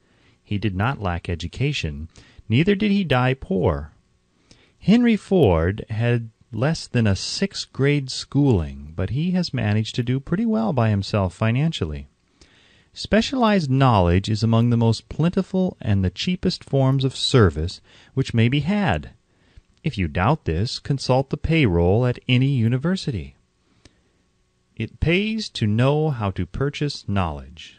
[0.44, 2.10] He did not lack education,
[2.48, 3.92] neither did he die poor.
[4.80, 10.20] Henry Ford had less than a sixth grade schooling, but he has managed to do
[10.20, 12.08] pretty well by himself financially.
[12.94, 17.82] Specialized knowledge is among the most plentiful and the cheapest forms of service
[18.14, 19.12] which may be had.
[19.84, 23.36] If you doubt this, consult the payroll at any university.
[24.76, 27.79] It pays to know how to purchase knowledge.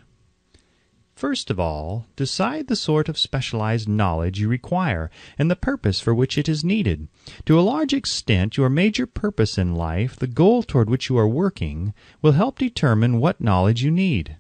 [1.21, 6.15] First of all, decide the sort of specialized knowledge you require and the purpose for
[6.15, 7.09] which it is needed.
[7.45, 11.29] To a large extent, your major purpose in life, the goal toward which you are
[11.29, 14.37] working, will help determine what knowledge you need.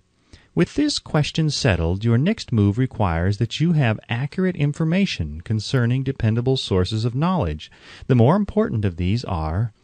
[0.54, 6.56] With this question settled, your next move requires that you have accurate information concerning dependable
[6.56, 7.70] sources of knowledge.
[8.06, 9.74] The more important of these are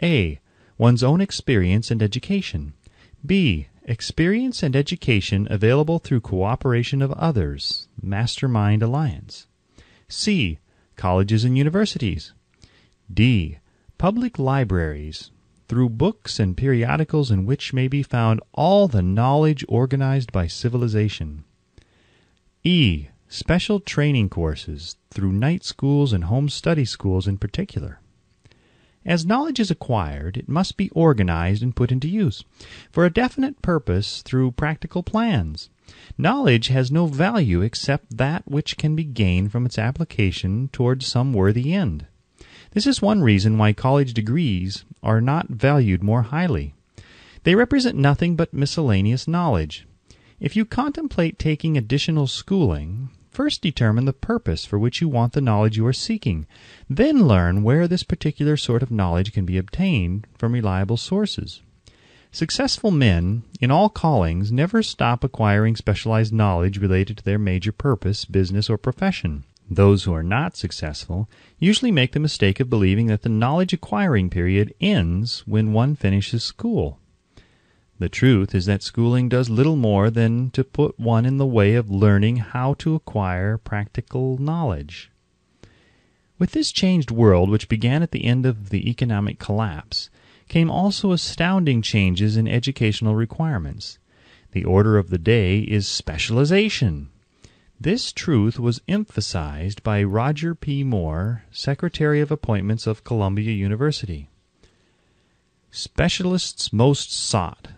[0.00, 0.38] A.
[0.78, 2.74] One's own experience and education.
[3.26, 9.46] B Experience and education available through cooperation of others, Mastermind Alliance.
[10.08, 10.58] C.
[10.96, 12.32] Colleges and universities.
[13.12, 13.58] D.
[13.98, 15.30] Public libraries,
[15.68, 21.44] through books and periodicals in which may be found all the knowledge organized by civilization.
[22.62, 23.08] E.
[23.28, 28.00] Special training courses, through night schools and home study schools in particular.
[29.06, 32.42] As knowledge is acquired, it must be organized and put into use
[32.90, 35.68] for a definite purpose through practical plans.
[36.16, 41.34] Knowledge has no value except that which can be gained from its application towards some
[41.34, 42.06] worthy end.
[42.70, 46.74] This is one reason why college degrees are not valued more highly.
[47.42, 49.86] They represent nothing but miscellaneous knowledge.
[50.40, 55.40] If you contemplate taking additional schooling, First determine the purpose for which you want the
[55.40, 56.46] knowledge you are seeking.
[56.88, 61.60] Then learn where this particular sort of knowledge can be obtained from reliable sources.
[62.30, 68.24] Successful men in all callings never stop acquiring specialized knowledge related to their major purpose,
[68.24, 69.42] business, or profession.
[69.68, 74.30] Those who are not successful usually make the mistake of believing that the knowledge acquiring
[74.30, 77.00] period ends when one finishes school.
[78.00, 81.74] The truth is that schooling does little more than to put one in the way
[81.74, 85.12] of learning how to acquire practical knowledge.
[86.36, 90.10] With this changed world, which began at the end of the economic collapse,
[90.48, 93.98] came also astounding changes in educational requirements.
[94.50, 97.10] The order of the day is specialization.
[97.80, 100.82] This truth was emphasized by Roger P.
[100.82, 104.28] Moore, Secretary of Appointments of Columbia University.
[105.70, 107.68] Specialists most sought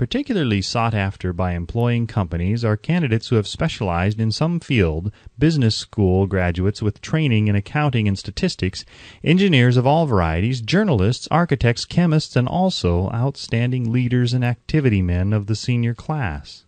[0.00, 5.76] Particularly sought after by employing companies are candidates who have specialized in some field, business
[5.76, 8.86] school graduates with training in accounting and statistics,
[9.22, 15.48] engineers of all varieties, journalists, architects, chemists, and also outstanding leaders and activity men of
[15.48, 16.64] the senior class.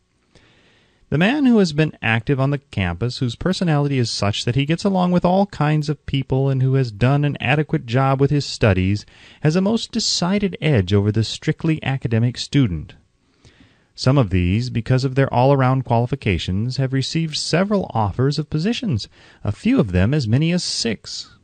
[1.08, 4.66] The man who has been active on the campus, whose personality is such that he
[4.66, 8.30] gets along with all kinds of people, and who has done an adequate job with
[8.30, 9.06] his studies,
[9.40, 12.92] has a most decided edge over the strictly academic student.
[14.02, 19.08] Some of these, because of their all around qualifications, have received several offers of positions,
[19.44, 21.36] a few of them as many as six.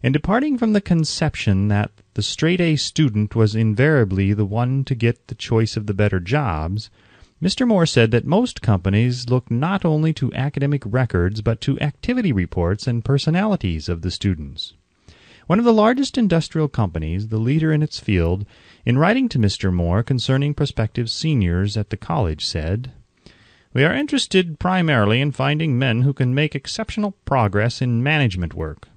[0.00, 4.94] In departing from the conception that the straight A student was invariably the one to
[4.94, 6.88] get the choice of the better jobs,
[7.42, 7.66] Mr.
[7.66, 12.86] Moore said that most companies look not only to academic records but to activity reports
[12.86, 14.74] and personalities of the students.
[15.48, 18.44] One of the largest industrial companies, the leader in its field,
[18.84, 19.72] in writing to Mr.
[19.72, 22.92] Moore concerning prospective seniors at the college, said,
[23.72, 28.88] We are interested primarily in finding men who can make exceptional progress in management work.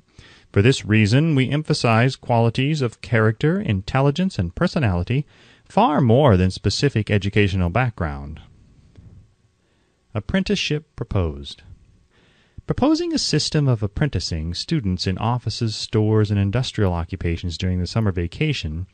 [0.51, 5.25] For this reason, we emphasize qualities of character, intelligence, and personality
[5.63, 8.41] far more than specific educational background.
[10.13, 11.63] Apprenticeship proposed.
[12.73, 18.13] Proposing a system of apprenticing students in offices, stores, and industrial occupations during the summer
[18.13, 18.87] vacation,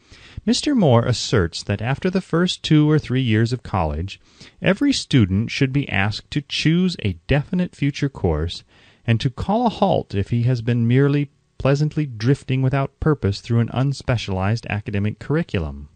[0.48, 0.76] Mr.
[0.76, 4.20] Moore asserts that after the first two or three years of college,
[4.64, 8.64] every student should be asked to choose a definite future course
[9.06, 13.60] and to call a halt if he has been merely pleasantly drifting without purpose through
[13.60, 15.88] an unspecialized academic curriculum.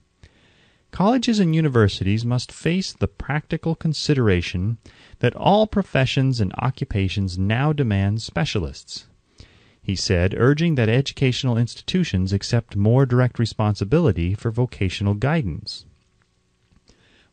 [0.91, 4.77] Colleges and universities must face the practical consideration
[5.21, 9.05] that all professions and occupations now demand specialists.
[9.81, 15.85] He said, urging that educational institutions accept more direct responsibility for vocational guidance.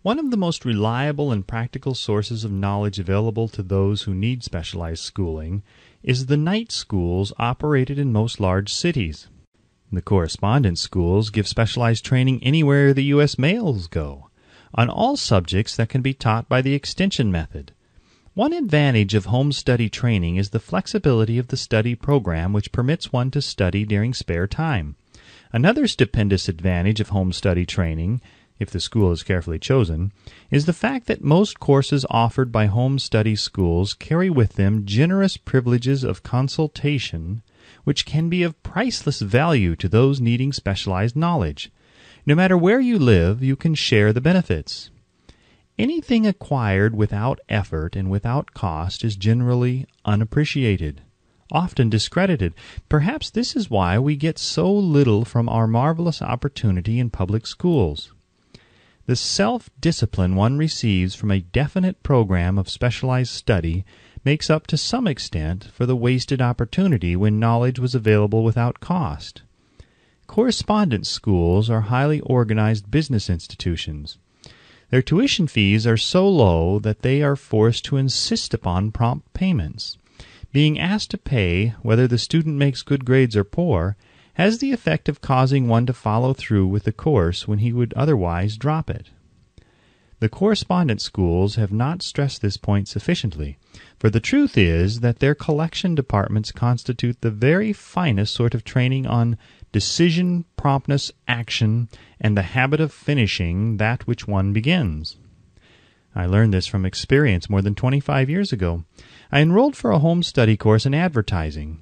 [0.03, 4.45] One of the most reliable and practical sources of knowledge available to those who need
[4.45, 5.63] specialized schooling
[6.03, 9.29] is the night schools operated in most large cities.
[9.91, 13.39] The correspondence schools give specialized training anywhere the U.S.
[13.39, 14.29] mails go,
[14.75, 17.73] on all subjects that can be taught by the extension method.
[18.39, 23.13] One advantage of home study training is the flexibility of the study program which permits
[23.13, 24.95] one to study during spare time.
[25.53, 28.21] Another stupendous advantage of home study training,
[28.61, 30.13] if the school is carefully chosen,
[30.53, 35.37] is the fact that most courses offered by home study schools carry with them generous
[35.37, 37.43] privileges of consultation
[37.83, 41.73] which can be of priceless value to those needing specialized knowledge.
[42.25, 44.91] No matter where you live, you can share the benefits.
[45.79, 51.03] Anything acquired without effort and without cost is generally unappreciated,
[51.53, 52.53] often discredited.
[52.89, 58.13] Perhaps this is why we get so little from our marvelous opportunity in public schools.
[59.07, 63.85] The self discipline one receives from a definite program of specialized study
[64.25, 69.43] makes up to some extent for the wasted opportunity when knowledge was available without cost.
[70.27, 74.19] Correspondence schools are highly organized business institutions.
[74.91, 79.99] Their tuition fees are so low that they are forced to insist upon prompt payments.
[80.51, 83.97] Being asked to pay, whether the student makes good grades or poor,
[84.35, 87.93] has the effect of causing one to follow through with the course when he would
[87.95, 89.11] otherwise drop it.
[90.21, 93.59] The correspondence schools have not stressed this point sufficiently,
[93.99, 99.07] for the truth is that their collection departments constitute the very finest sort of training
[99.07, 99.37] on
[99.73, 101.89] decision, promptness, action,
[102.21, 105.17] and the habit of finishing that which one begins.
[106.15, 108.85] I learned this from experience more than 25 years ago.
[109.31, 111.81] I enrolled for a home study course in advertising.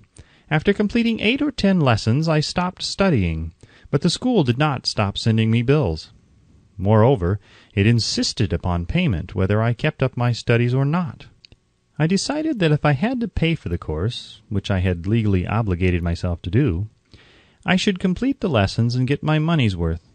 [0.51, 3.53] After completing eight or ten lessons, I stopped studying,
[3.91, 6.12] but the school did not stop sending me bills.
[6.76, 7.41] Moreover,
[7.74, 11.26] it insisted upon payment whether I kept up my studies or not.
[11.99, 15.47] I decided that if I had to pay for the course, which I had legally
[15.47, 16.89] obligated myself to do,
[17.68, 20.08] I should complete the lessons and get my money's worth.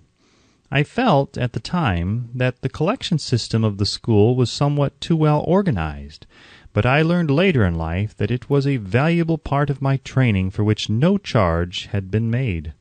[0.72, 5.18] I felt at the time that the collection system of the school was somewhat too
[5.18, 6.26] well organized,
[6.72, 10.52] but I learned later in life that it was a valuable part of my training
[10.52, 12.72] for which no charge had been made.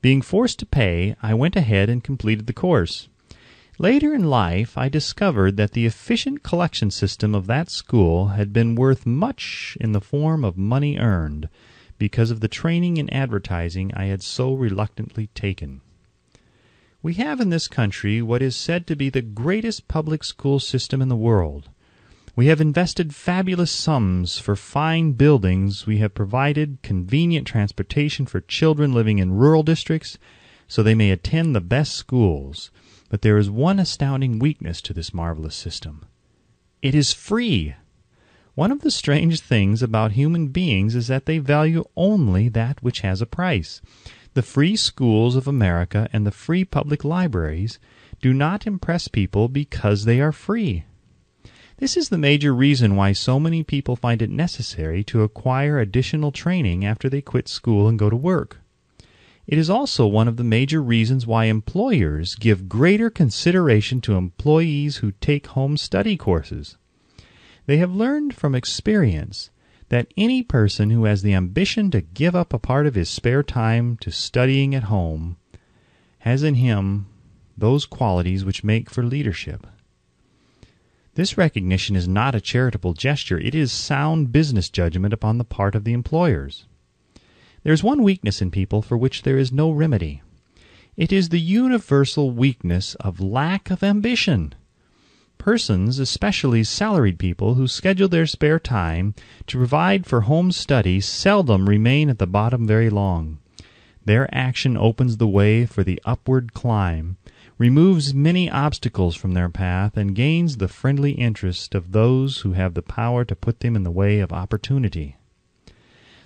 [0.00, 3.08] Being forced to pay, I went ahead and completed the course.
[3.78, 8.76] Later in life I discovered that the efficient collection system of that school had been
[8.76, 11.50] worth much in the form of money earned,
[12.00, 15.82] because of the training in advertising I had so reluctantly taken.
[17.02, 21.00] We have in this country what is said to be the greatest public school system
[21.00, 21.68] in the world.
[22.34, 25.86] We have invested fabulous sums for fine buildings.
[25.86, 30.18] We have provided convenient transportation for children living in rural districts
[30.66, 32.70] so they may attend the best schools.
[33.10, 36.06] But there is one astounding weakness to this marvelous system.
[36.80, 37.74] It is free.
[38.60, 43.00] One of the strange things about human beings is that they value only that which
[43.00, 43.80] has a price.
[44.34, 47.78] The free schools of America and the free public libraries
[48.20, 50.84] do not impress people because they are free.
[51.78, 56.30] This is the major reason why so many people find it necessary to acquire additional
[56.30, 58.58] training after they quit school and go to work.
[59.46, 64.98] It is also one of the major reasons why employers give greater consideration to employees
[64.98, 66.76] who take home study courses.
[67.70, 69.50] They have learned from experience
[69.90, 73.44] that any person who has the ambition to give up a part of his spare
[73.44, 75.36] time to studying at home
[76.26, 77.06] has in him
[77.56, 79.68] those qualities which make for leadership.
[81.14, 85.76] This recognition is not a charitable gesture, it is sound business judgment upon the part
[85.76, 86.66] of the employers.
[87.62, 90.22] There is one weakness in people for which there is no remedy.
[90.96, 94.56] It is the universal weakness of lack of ambition.
[95.40, 99.14] Persons, especially salaried people, who schedule their spare time
[99.46, 103.38] to provide for home study seldom remain at the bottom very long.
[104.04, 107.16] Their action opens the way for the upward climb,
[107.56, 112.74] removes many obstacles from their path, and gains the friendly interest of those who have
[112.74, 115.16] the power to put them in the way of opportunity.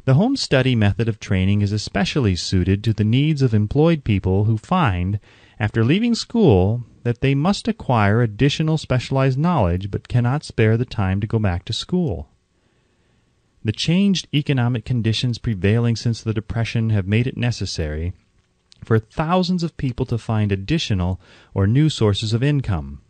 [0.07, 4.47] The home study method of training is especially suited to the needs of employed people
[4.47, 5.21] who find,
[5.61, 11.21] after leaving school, that they must acquire additional specialized knowledge but cannot spare the time
[11.21, 12.29] to go back to school.
[13.63, 18.13] The changed economic conditions prevailing since the Depression have made it necessary
[18.85, 21.21] for thousands of people to find additional
[21.55, 23.01] or new sources of income.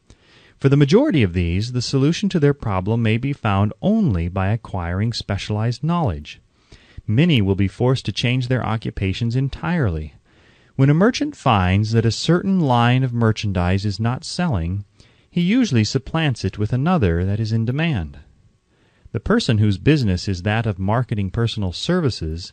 [0.59, 4.49] For the majority of these, the solution to their problem may be found only by
[4.49, 6.40] acquiring specialized knowledge.
[7.07, 10.14] Many will be forced to change their occupations entirely.
[10.76, 14.84] When a merchant finds that a certain line of merchandise is not selling,
[15.30, 18.18] he usually supplants it with another that is in demand.
[19.12, 22.52] The person whose business is that of marketing personal services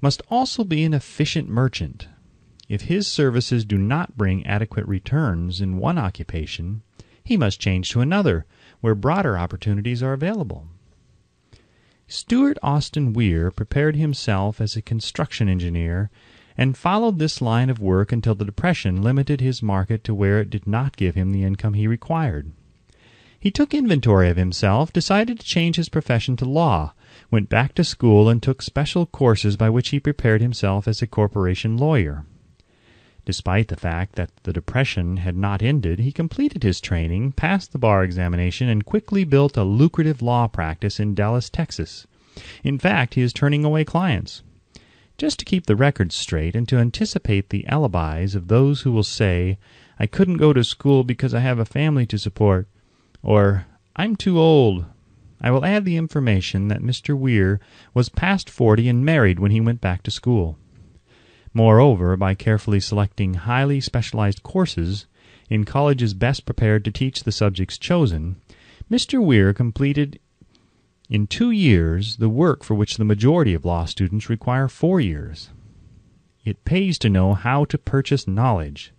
[0.00, 2.08] must also be an efficient merchant.
[2.66, 6.80] If his services do not bring adequate returns in one occupation,
[7.22, 8.46] he must change to another
[8.80, 10.66] where broader opportunities are available.
[12.08, 16.10] Stewart Austin Weir prepared himself as a construction engineer
[16.56, 20.50] and followed this line of work until the Depression limited his market to where it
[20.50, 22.52] did not give him the income he required.
[23.38, 26.92] He took inventory of himself, decided to change his profession to law,
[27.30, 31.06] went back to school, and took special courses by which he prepared himself as a
[31.06, 32.26] corporation lawyer.
[33.24, 37.78] Despite the fact that the Depression had not ended, he completed his training, passed the
[37.78, 42.06] bar examination, and quickly built a lucrative law practice in Dallas, Texas.
[42.62, 44.42] In fact, he is turning away clients.
[45.20, 49.02] Just to keep the records straight and to anticipate the alibis of those who will
[49.02, 49.58] say,
[49.98, 52.68] I couldn't go to school because I have a family to support,
[53.22, 54.86] or I'm too old.
[55.38, 57.14] I will add the information that Mr.
[57.14, 57.60] Weir
[57.92, 60.56] was past forty and married when he went back to school.
[61.52, 65.04] Moreover, by carefully selecting highly specialized courses
[65.50, 68.36] in colleges best prepared to teach the subjects chosen,
[68.90, 69.22] Mr.
[69.22, 70.18] Weir completed
[71.10, 75.50] in two years the work for which the majority of law students require four years.
[76.44, 78.92] It pays to know how to purchase knowledge.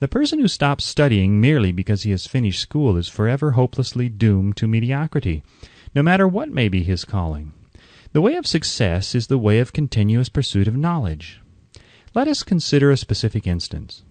[0.00, 4.56] The person who stops studying merely because he has finished school is forever hopelessly doomed
[4.56, 5.44] to mediocrity,
[5.94, 7.52] no matter what may be his calling.
[8.12, 11.40] The way of success is the way of continuous pursuit of knowledge.
[12.14, 14.02] Let us consider a specific instance.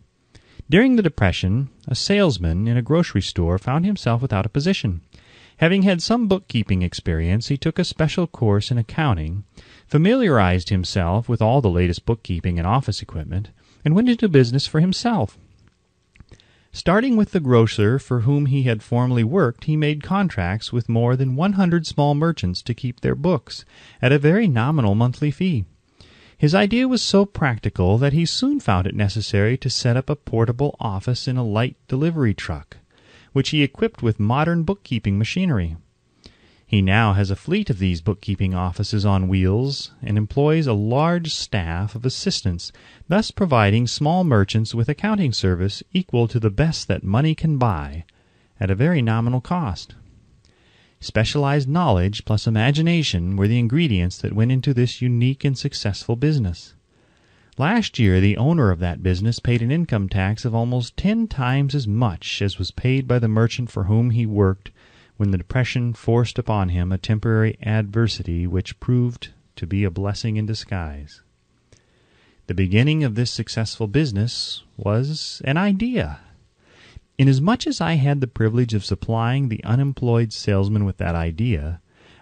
[0.69, 5.01] During the Depression, a salesman in a grocery store found himself without a position.
[5.61, 9.43] Having had some bookkeeping experience, he took a special course in accounting,
[9.85, 13.51] familiarized himself with all the latest bookkeeping and office equipment,
[13.85, 15.37] and went into business for himself.
[16.71, 21.15] Starting with the grocer for whom he had formerly worked, he made contracts with more
[21.15, 23.63] than 100 small merchants to keep their books
[24.01, 25.65] at a very nominal monthly fee.
[26.35, 30.15] His idea was so practical that he soon found it necessary to set up a
[30.15, 32.77] portable office in a light delivery truck,
[33.33, 35.77] which he equipped with modern bookkeeping machinery.
[36.65, 41.33] He now has a fleet of these bookkeeping offices on wheels and employs a large
[41.33, 42.71] staff of assistants,
[43.09, 48.05] thus providing small merchants with accounting service equal to the best that money can buy
[48.57, 49.95] at a very nominal cost.
[51.01, 56.75] Specialized knowledge plus imagination were the ingredients that went into this unique and successful business.
[57.61, 61.75] Last year the owner of that business paid an income tax of almost ten times
[61.75, 64.71] as much as was paid by the merchant for whom he worked
[65.17, 70.37] when the Depression forced upon him a temporary adversity which proved to be a blessing
[70.37, 71.21] in disguise.
[72.47, 76.17] The beginning of this successful business was an idea.
[77.19, 81.79] Inasmuch as I had the privilege of supplying the unemployed salesman with that idea,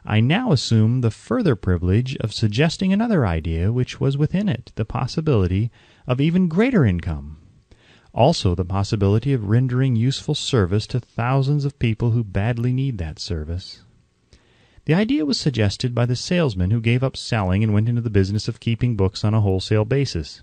[0.10, 4.84] I now assume the further privilege of suggesting another idea which was within it the
[4.84, 5.72] possibility
[6.06, 7.38] of even greater income
[8.14, 13.20] also the possibility of rendering useful service to thousands of people who badly need that
[13.20, 13.84] service.
[14.86, 18.10] The idea was suggested by the salesman who gave up selling and went into the
[18.10, 20.42] business of keeping books on a wholesale basis.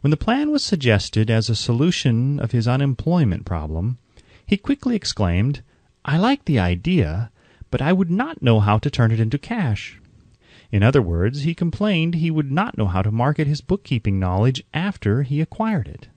[0.00, 3.98] When the plan was suggested as a solution of his unemployment problem,
[4.44, 5.62] he quickly exclaimed,
[6.04, 7.30] I like the idea,
[7.70, 10.00] but I would not know how to turn it into cash.
[10.70, 14.64] In other words, he complained he would not know how to market his bookkeeping knowledge
[14.74, 16.08] after he acquired it.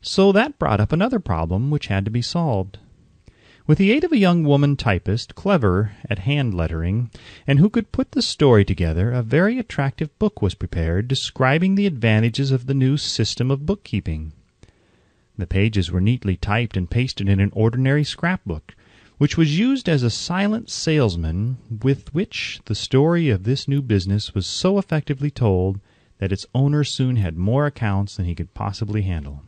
[0.00, 2.78] So that brought up another problem which had to be solved.
[3.66, 7.10] With the aid of a young woman typist, clever at hand lettering,
[7.46, 11.86] and who could put the story together, a very attractive book was prepared describing the
[11.86, 14.32] advantages of the new system of bookkeeping.
[15.38, 18.74] The pages were neatly typed and pasted in an ordinary scrapbook,
[19.18, 24.34] which was used as a silent salesman with which the story of this new business
[24.34, 25.80] was so effectively told
[26.18, 29.42] that its owner soon had more accounts than he could possibly handle.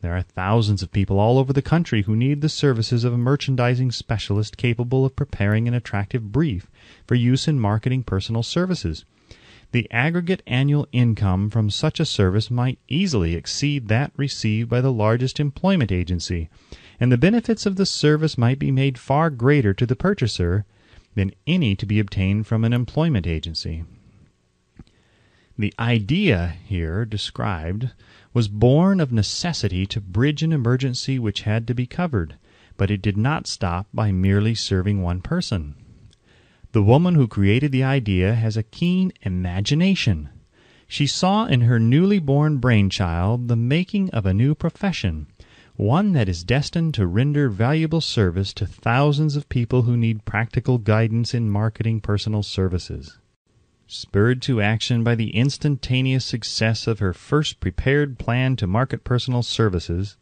[0.00, 3.18] There are thousands of people all over the country who need the services of a
[3.18, 6.70] merchandising specialist capable of preparing an attractive brief
[7.06, 9.06] for use in marketing personal services.
[9.72, 14.92] The aggregate annual income from such a service might easily exceed that received by the
[14.92, 16.50] largest employment agency,
[17.00, 20.64] and the benefits of the service might be made far greater to the purchaser
[21.14, 23.84] than any to be obtained from an employment agency.
[25.56, 27.90] The idea here described
[28.32, 32.34] was born of necessity to bridge an emergency which had to be covered,
[32.76, 35.76] but it did not stop by merely serving one person.
[36.72, 40.28] The woman who created the idea has a keen imagination.
[40.88, 45.28] She saw in her newly born brainchild the making of a new profession,
[45.76, 50.78] one that is destined to render valuable service to thousands of people who need practical
[50.78, 53.18] guidance in marketing personal services.
[53.86, 59.42] Spurred to action by the instantaneous success of her first prepared plan to market personal
[59.42, 60.16] services,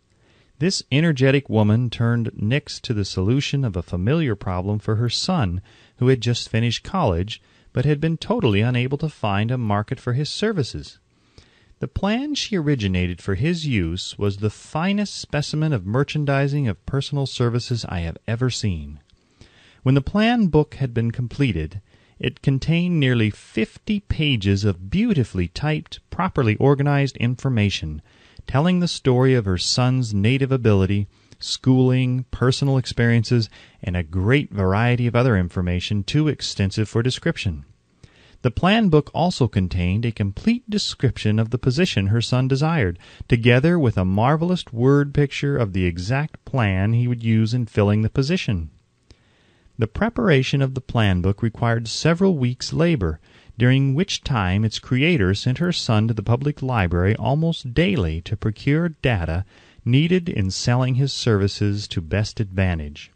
[0.59, 5.61] this energetic woman turned next to the solution of a familiar problem for her son,
[5.97, 7.43] who had just finished college,
[7.73, 10.99] but had been totally unable to find a market for his services.
[11.83, 17.27] The plan she originated for his use was the finest specimen of merchandising of personal
[17.27, 19.01] services I have ever seen.
[19.83, 21.81] When the plan book had been completed,
[22.21, 28.01] it contained nearly fifty pages of beautifully typed, properly organized information,
[28.47, 31.09] telling the story of her son's native ability,
[31.41, 33.51] schooling, personal experiences,
[33.83, 37.65] and a great variety of other information too extensive for description.
[38.43, 43.79] The plan book also contained a complete description of the position her son desired, together
[43.79, 48.11] with a marvelous word picture of the exact plan he would use in filling the
[48.11, 48.71] position.
[49.79, 53.21] The preparation of the plan book required several weeks' labor,
[53.57, 58.37] during which time its creator sent her son to the public library almost daily to
[58.37, 59.45] procure data
[59.85, 63.12] needed in selling his services to best advantage.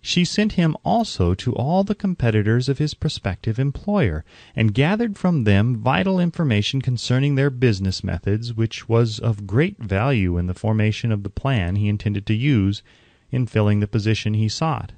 [0.00, 4.24] She sent him also to all the competitors of his prospective employer,
[4.54, 10.38] and gathered from them vital information concerning their business methods, which was of great value
[10.38, 12.82] in the formation of the plan he intended to use
[13.30, 14.92] in filling the position he sought.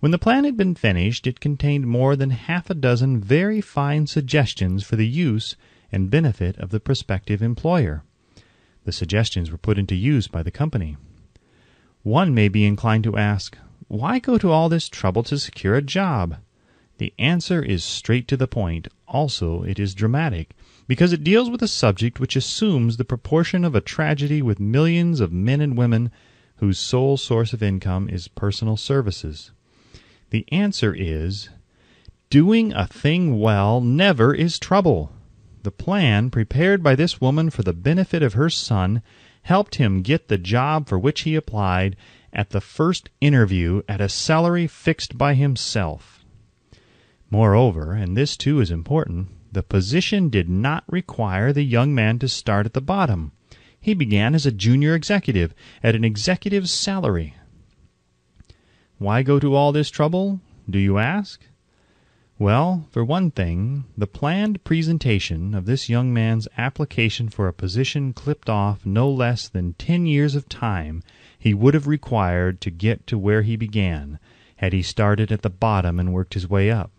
[0.00, 4.06] When the plan had been finished, it contained more than half a dozen very fine
[4.06, 5.56] suggestions for the use
[5.92, 8.02] and benefit of the prospective employer.
[8.84, 10.96] The suggestions were put into use by the company.
[12.02, 13.56] One may be inclined to ask,
[13.88, 16.38] why go to all this trouble to secure a job?
[16.98, 18.88] The answer is straight to the point.
[19.06, 20.50] Also, it is dramatic,
[20.88, 25.20] because it deals with a subject which assumes the proportion of a tragedy with millions
[25.20, 26.10] of men and women
[26.56, 29.52] whose sole source of income is personal services.
[30.30, 31.50] The answer is
[32.30, 35.12] doing a thing well never is trouble.
[35.62, 39.02] The plan prepared by this woman for the benefit of her son
[39.42, 41.96] helped him get the job for which he applied
[42.36, 46.22] at the first interview at a salary fixed by himself.
[47.30, 52.28] Moreover, and this too is important, the position did not require the young man to
[52.28, 53.32] start at the bottom.
[53.80, 57.34] He began as a junior executive at an executive's salary.
[58.98, 61.42] Why go to all this trouble, do you ask?
[62.38, 68.12] Well, for one thing, the planned presentation of this young man's application for a position
[68.12, 71.02] clipped off no less than ten years of time
[71.38, 74.18] he would have required to get to where he began,
[74.56, 76.90] had he started at the bottom and worked his way up.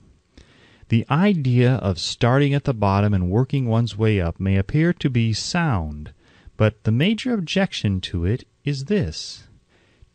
[0.90, 5.10] The idea of starting at the bottom and working one's way up may appear to
[5.10, 6.14] be sound,
[6.56, 9.48] but the major objection to it is this.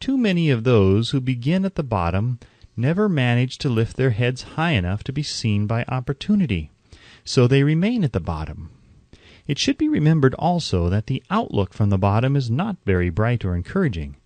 [0.00, 2.38] Too many of those who begin at the bottom
[2.76, 6.70] never manage to lift their heads high enough to be seen by opportunity,
[7.24, 8.70] so they remain at the bottom.
[9.53, 13.44] It should be remembered also that the outlook from the bottom is not very bright
[13.44, 14.16] or encouraging.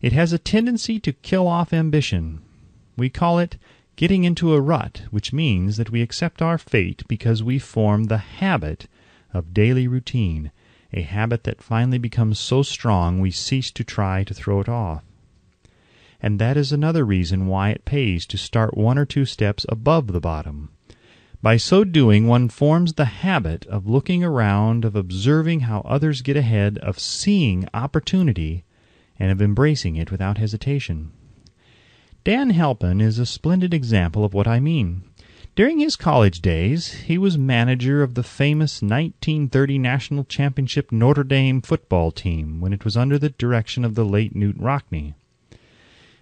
[0.00, 2.40] It has a tendency to kill off ambition.
[2.96, 3.56] We call it
[3.96, 8.18] getting into a rut, which means that we accept our fate because we form the
[8.38, 8.86] habit
[9.34, 10.52] of daily routine,
[10.92, 15.02] a habit that finally becomes so strong we cease to try to throw it off
[16.22, 20.12] and that is another reason why it pays to start one or two steps above
[20.12, 20.70] the bottom.
[21.46, 26.36] By so doing, one forms the habit of looking around, of observing how others get
[26.36, 28.64] ahead, of seeing opportunity,
[29.16, 31.12] and of embracing it without hesitation.
[32.24, 35.04] Dan Halpin is a splendid example of what I mean.
[35.54, 41.62] During his college days, he was manager of the famous 1930 National Championship Notre Dame
[41.62, 45.14] football team when it was under the direction of the late Knute Rockne.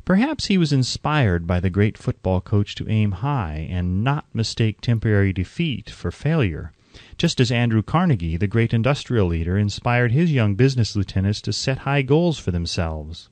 [0.04, 4.82] Perhaps he was inspired by the great football coach to aim high and not mistake
[4.82, 6.72] temporary defeat for failure,
[7.16, 11.78] just as Andrew Carnegie, the great industrial leader, inspired his young business lieutenants to set
[11.78, 13.30] high goals for themselves.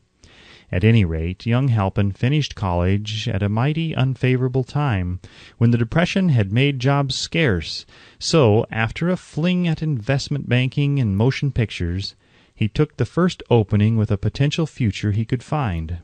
[0.71, 5.21] At any rate, young Halpin finished college at a mighty unfavorable time,
[5.59, 7.85] when the Depression had made jobs scarce,
[8.19, 12.15] so, after a fling at investment banking and motion pictures,
[12.55, 15.99] he took the first opening with a potential future he could find.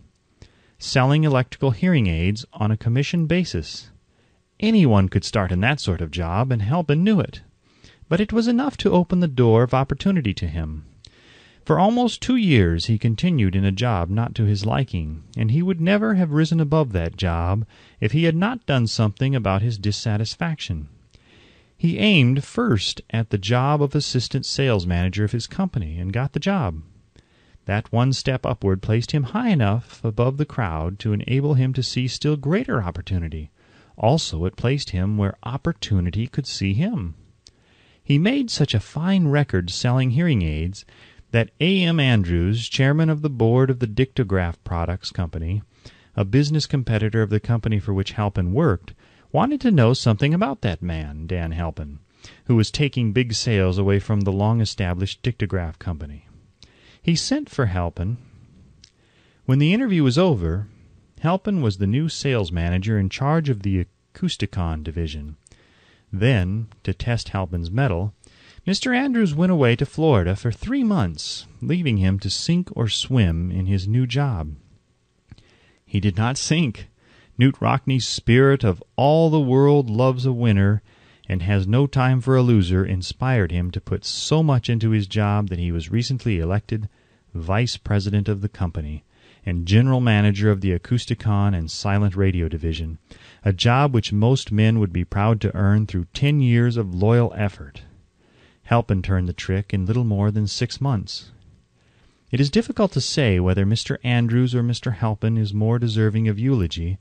[0.80, 3.90] Selling electrical hearing aids on a commission basis.
[4.60, 7.42] Anyone could start in that sort of job, and Halpin knew it.
[8.08, 10.84] But it was enough to open the door of opportunity to him.
[11.64, 15.62] For almost two years he continued in a job not to his liking, and he
[15.62, 17.66] would never have risen above that job
[18.00, 20.88] if he had not done something about his dissatisfaction.
[21.76, 26.34] He aimed first at the job of assistant sales manager of his company, and got
[26.34, 26.82] the job.
[27.68, 31.82] That one step upward placed him high enough above the crowd to enable him to
[31.82, 33.50] see still greater opportunity.
[33.98, 37.14] Also, it placed him where opportunity could see him.
[38.02, 40.86] He made such a fine record selling hearing aids
[41.30, 41.82] that A.
[41.82, 42.00] M.
[42.00, 45.60] Andrews, chairman of the board of the Dictograph Products Company,
[46.16, 48.94] a business competitor of the company for which Halpin worked,
[49.30, 51.98] wanted to know something about that man, Dan Halpin,
[52.46, 56.27] who was taking big sales away from the long established Dictograph Company.
[57.02, 58.18] He sent for Halpin.
[59.46, 60.66] When the interview was over,
[61.20, 65.36] Halpin was the new sales manager in charge of the Acousticon division.
[66.12, 68.14] Then, to test Halpin's mettle,
[68.66, 68.94] Mr.
[68.94, 73.66] Andrews went away to Florida for three months, leaving him to sink or swim in
[73.66, 74.54] his new job.
[75.86, 76.88] He did not sink.
[77.38, 80.82] Knute Rockne's spirit of all the world loves a winner
[81.28, 85.06] and has no time for a loser inspired him to put so much into his
[85.06, 86.88] job that he was recently elected
[87.34, 89.04] vice president of the company
[89.46, 92.98] and general manager of the Acousticon and Silent Radio division,
[93.44, 97.32] a job which most men would be proud to earn through ten years of loyal
[97.36, 97.82] effort.
[98.64, 101.30] Halpin turned the trick in little more than six months.
[102.30, 103.96] It is difficult to say whether Mr.
[104.04, 104.96] Andrews or Mr.
[104.96, 106.98] Halpin is more deserving of eulogy,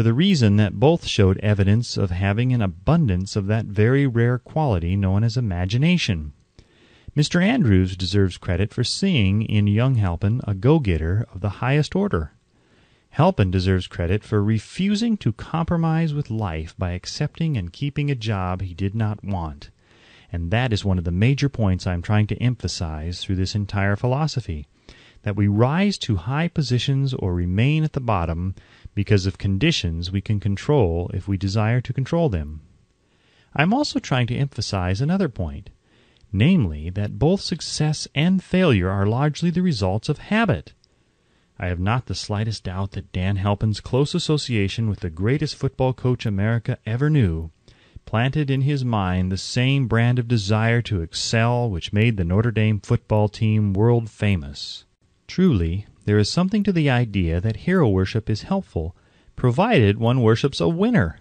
[0.00, 4.38] for the reason that both showed evidence of having an abundance of that very rare
[4.38, 6.32] quality known as imagination.
[7.14, 7.44] Mr.
[7.44, 12.32] Andrews deserves credit for seeing in young Halpin a go-getter of the highest order.
[13.10, 18.62] Halpin deserves credit for refusing to compromise with life by accepting and keeping a job
[18.62, 19.68] he did not want
[20.32, 23.54] and that is one of the major points I am trying to emphasize through this
[23.54, 24.66] entire philosophy
[25.22, 28.54] that we rise to high positions or remain at the bottom
[28.94, 32.60] because of conditions we can control if we desire to control them.
[33.54, 35.70] I am also trying to emphasize another point,
[36.32, 40.74] namely that both success and failure are largely the results of habit.
[41.58, 45.92] I have not the slightest doubt that Dan Halpin's close association with the greatest football
[45.92, 47.50] coach America ever knew
[48.10, 52.50] planted in his mind the same brand of desire to excel which made the Notre
[52.50, 54.84] Dame football team world famous.
[55.28, 58.96] Truly, there is something to the idea that hero worship is helpful,
[59.36, 61.18] provided one worships a winner.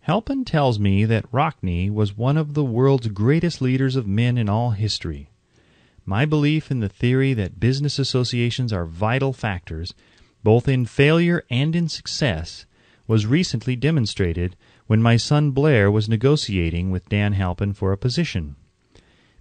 [0.00, 4.48] Halpin tells me that Rockne was one of the world's greatest leaders of men in
[4.48, 5.28] all history.
[6.04, 9.94] My belief in the theory that business associations are vital factors,
[10.42, 12.66] both in failure and in success,
[13.06, 14.56] was recently demonstrated
[14.86, 18.56] when my son Blair was negotiating with Dan Halpin for a position.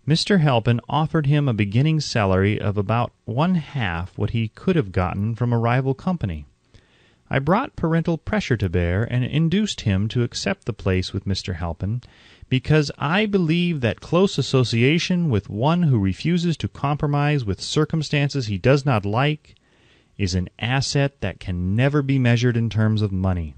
[0.09, 0.39] Mr.
[0.39, 5.35] Halpin offered him a beginning salary of about one half what he could have gotten
[5.35, 6.47] from a rival company.
[7.29, 11.57] I brought parental pressure to bear and induced him to accept the place with Mr.
[11.57, 12.01] Halpin
[12.49, 18.57] because I believe that close association with one who refuses to compromise with circumstances he
[18.57, 19.53] does not like
[20.17, 23.53] is an asset that can never be measured in terms of money.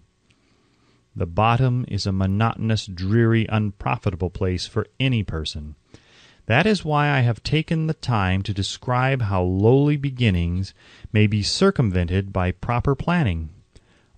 [1.16, 5.76] The bottom is a monotonous, dreary, unprofitable place for any person.
[6.48, 10.74] That is why I have taken the time to describe how lowly beginnings
[11.14, 13.50] may be circumvented by proper planning.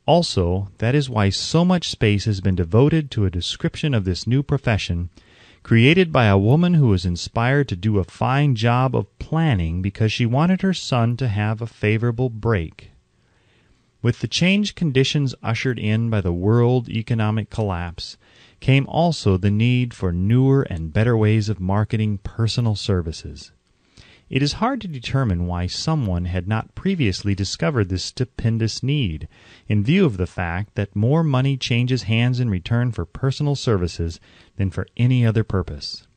[0.05, 4.27] Also, that is why so much space has been devoted to a description of this
[4.27, 5.09] new profession,
[5.63, 10.11] created by a woman who was inspired to do a fine job of planning because
[10.11, 12.91] she wanted her son to have a favorable break.
[14.01, 18.17] With the changed conditions ushered in by the world economic collapse
[18.63, 23.51] came also the need for newer and better ways of marketing personal services.
[24.29, 29.27] It is hard to determine why someone had not previously discovered this stupendous need,
[29.67, 34.21] in view of the fact that more money changes hands in return for personal services
[34.55, 36.07] than for any other purpose.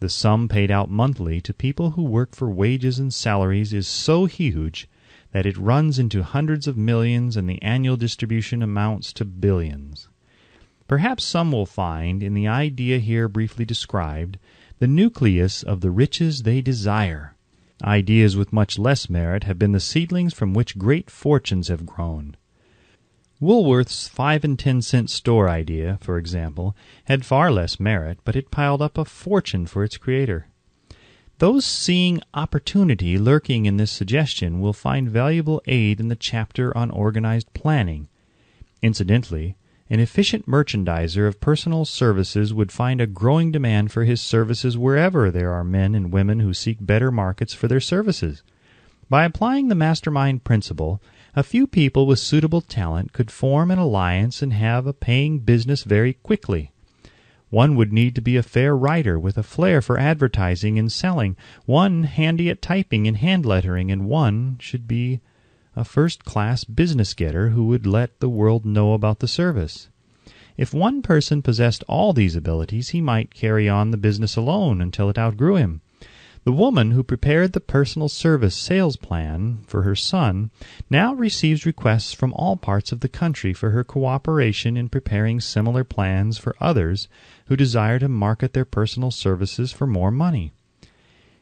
[0.00, 4.26] The sum paid out monthly to people who work for wages and salaries is so
[4.26, 4.86] huge
[5.32, 10.10] that it runs into hundreds of millions and the annual distribution amounts to billions.
[10.86, 14.38] Perhaps some will find in the idea here briefly described
[14.78, 17.34] the nucleus of the riches they desire.
[17.82, 22.36] Ideas with much less merit have been the seedlings from which great fortunes have grown.
[23.40, 26.76] Woolworth's five and ten cent store idea, for example,
[27.06, 30.46] had far less merit, but it piled up a fortune for its creator.
[31.38, 36.90] Those seeing opportunity lurking in this suggestion will find valuable aid in the chapter on
[36.90, 38.08] organized planning.
[38.82, 39.56] Incidentally,
[39.94, 45.30] an efficient merchandiser of personal services would find a growing demand for his services wherever
[45.30, 48.42] there are men and women who seek better markets for their services.
[49.08, 51.00] By applying the mastermind principle,
[51.36, 55.84] a few people with suitable talent could form an alliance and have a paying business
[55.84, 56.72] very quickly.
[57.50, 61.36] One would need to be a fair writer with a flair for advertising and selling,
[61.66, 65.20] one handy at typing and hand lettering, and one should be
[65.76, 69.88] a first class business getter who would let the world know about the service.
[70.56, 75.10] If one person possessed all these abilities, he might carry on the business alone until
[75.10, 75.80] it outgrew him.
[76.44, 80.50] The woman who prepared the personal service sales plan for her son
[80.90, 85.84] now receives requests from all parts of the country for her cooperation in preparing similar
[85.84, 87.08] plans for others
[87.46, 90.52] who desire to market their personal services for more money.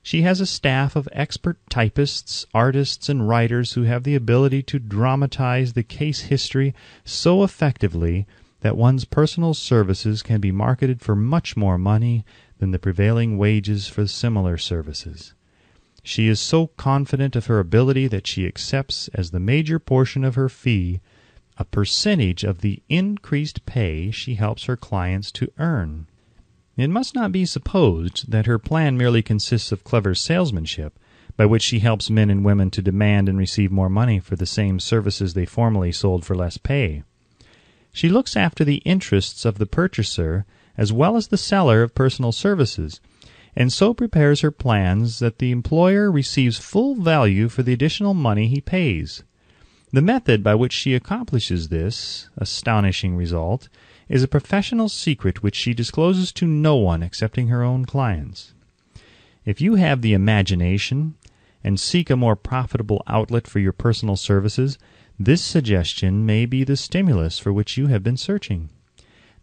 [0.02, 4.80] She has a staff of expert typists, artists, and writers who have the ability to
[4.80, 6.74] dramatize the case history
[7.04, 8.26] so effectively
[8.60, 12.24] that one's personal services can be marketed for much more money
[12.58, 15.34] than the prevailing wages for similar services.
[16.02, 20.34] She is so confident of her ability that she accepts as the major portion of
[20.34, 21.00] her fee
[21.58, 26.08] a percentage of the increased pay she helps her clients to earn.
[26.76, 30.98] It must not be supposed that her plan merely consists of clever salesmanship,
[31.36, 34.46] by which she helps men and women to demand and receive more money for the
[34.46, 37.02] same services they formerly sold for less pay.
[37.92, 40.46] She looks after the interests of the purchaser
[40.78, 43.00] as well as the seller of personal services,
[43.54, 48.48] and so prepares her plans that the employer receives full value for the additional money
[48.48, 49.22] he pays.
[49.92, 53.68] The method by which she accomplishes this astonishing result
[54.08, 58.54] is a professional secret which she discloses to no one excepting her own clients.
[59.44, 61.14] If you have the imagination
[61.64, 64.78] and seek a more profitable outlet for your personal services,
[65.18, 68.70] this suggestion may be the stimulus for which you have been searching.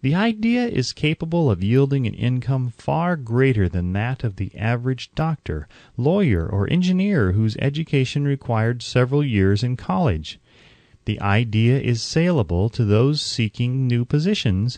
[0.01, 5.11] The idea is capable of yielding an income far greater than that of the average
[5.13, 10.39] doctor, lawyer, or engineer whose education required several years in college.
[11.09, 14.77] The idea is saleable to those seeking new positions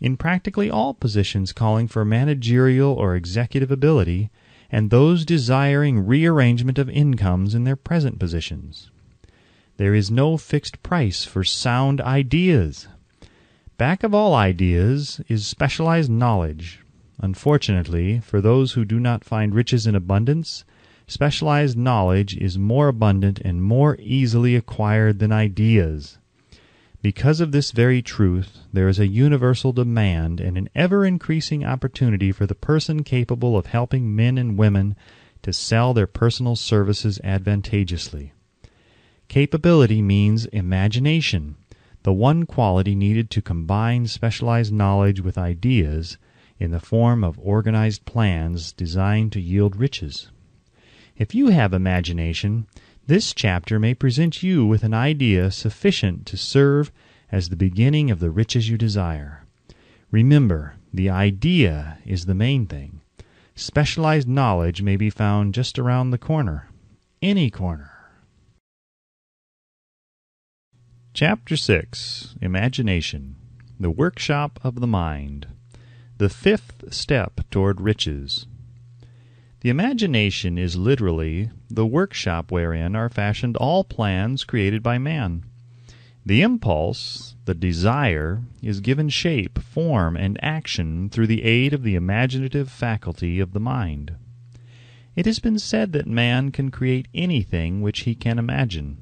[0.00, 4.28] in practically all positions calling for managerial or executive ability,
[4.72, 8.90] and those desiring rearrangement of incomes in their present positions.
[9.76, 12.88] There is no fixed price for sound ideas.
[13.76, 16.80] Back of all ideas is specialized knowledge.
[17.20, 20.64] Unfortunately, for those who do not find riches in abundance,
[21.10, 26.18] Specialized knowledge is more abundant and more easily acquired than ideas.
[27.00, 32.30] Because of this very truth, there is a universal demand and an ever increasing opportunity
[32.30, 34.96] for the person capable of helping men and women
[35.40, 38.34] to sell their personal services advantageously.
[39.28, 41.56] Capability means imagination,
[42.02, 46.18] the one quality needed to combine specialized knowledge with ideas
[46.58, 50.30] in the form of organized plans designed to yield riches.
[51.18, 52.68] If you have imagination,
[53.08, 56.92] this chapter may present you with an idea sufficient to serve
[57.32, 59.42] as the beginning of the riches you desire.
[60.12, 63.00] Remember, the idea is the main thing.
[63.56, 66.68] Specialized knowledge may be found just around the corner.
[67.20, 67.90] Any corner.
[71.12, 73.34] Chapter 6 Imagination
[73.80, 75.48] The Workshop of the Mind
[76.18, 78.46] The Fifth Step Toward Riches
[79.60, 85.44] the imagination is literally the workshop wherein are fashioned all plans created by man.
[86.24, 91.94] The impulse, the desire, is given shape, form, and action through the aid of the
[91.94, 94.14] imaginative faculty of the mind.
[95.16, 98.98] It has been said that man can create anything which he can imagine.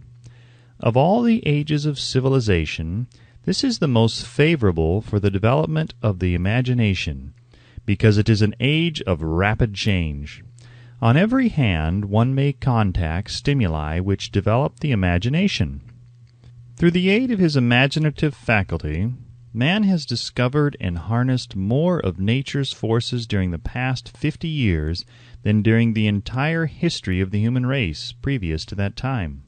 [0.81, 3.09] Of all the ages of civilization,
[3.45, 7.35] this is the most favorable for the development of the imagination,
[7.85, 10.43] because it is an age of rapid change.
[11.01, 15.83] On every hand one may contact stimuli which develop the imagination.
[16.77, 19.13] Through the aid of his imaginative faculty,
[19.53, 25.05] man has discovered and harnessed more of nature's forces during the past fifty years
[25.43, 29.43] than during the entire history of the human race previous to that time.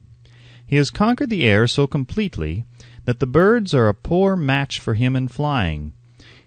[0.65, 2.65] He has conquered the air so completely
[3.05, 5.93] that the birds are a poor match for him in flying,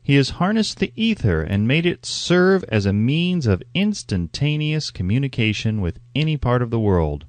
[0.05, 5.81] He has harnessed the ether and made it serve as a means of instantaneous communication
[5.81, 7.25] with any part of the world.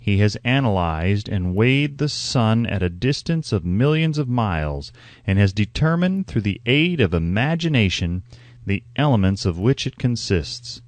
[0.00, 4.92] He has analyzed and weighed the sun at a distance of millions of miles,
[5.24, 8.24] and has determined through the aid of imagination
[8.66, 10.82] the elements of which it consists.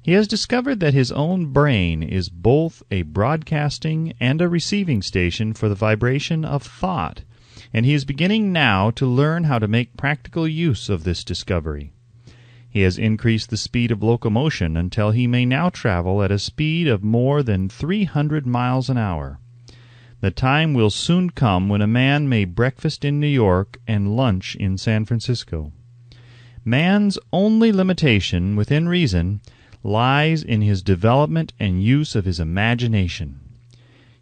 [0.00, 5.54] He has discovered that his own brain is both a broadcasting and a receiving station
[5.54, 7.22] for the vibration of thought
[7.72, 11.92] and he is beginning now to learn how to make practical use of this discovery.
[12.68, 16.88] He has increased the speed of locomotion until he may now travel at a speed
[16.88, 19.38] of more than 300 miles an hour.
[20.20, 24.56] The time will soon come when a man may breakfast in New York and lunch
[24.56, 25.72] in San Francisco.
[26.64, 29.40] Man's only limitation, within reason,
[29.82, 33.40] lies in his development and use of his imagination.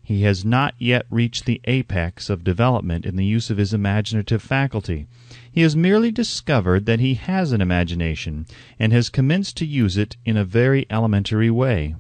[0.05, 4.43] He has not yet reached the apex of development in the use of his imaginative
[4.43, 5.07] faculty.
[5.51, 8.45] He has merely discovered that he has an imagination,
[8.79, 11.95] and has commenced to use it in a very elementary way.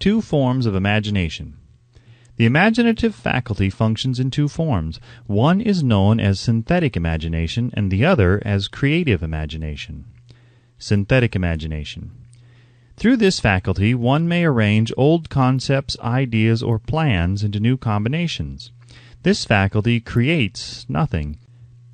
[0.00, 1.58] Two forms of imagination.
[2.38, 4.98] The imaginative faculty functions in two forms.
[5.26, 10.06] One is known as synthetic imagination, and the other as creative imagination.
[10.76, 12.10] Synthetic imagination.
[12.96, 18.72] Through this faculty one may arrange old concepts, ideas, or plans into new combinations.
[19.22, 21.38] This faculty creates nothing.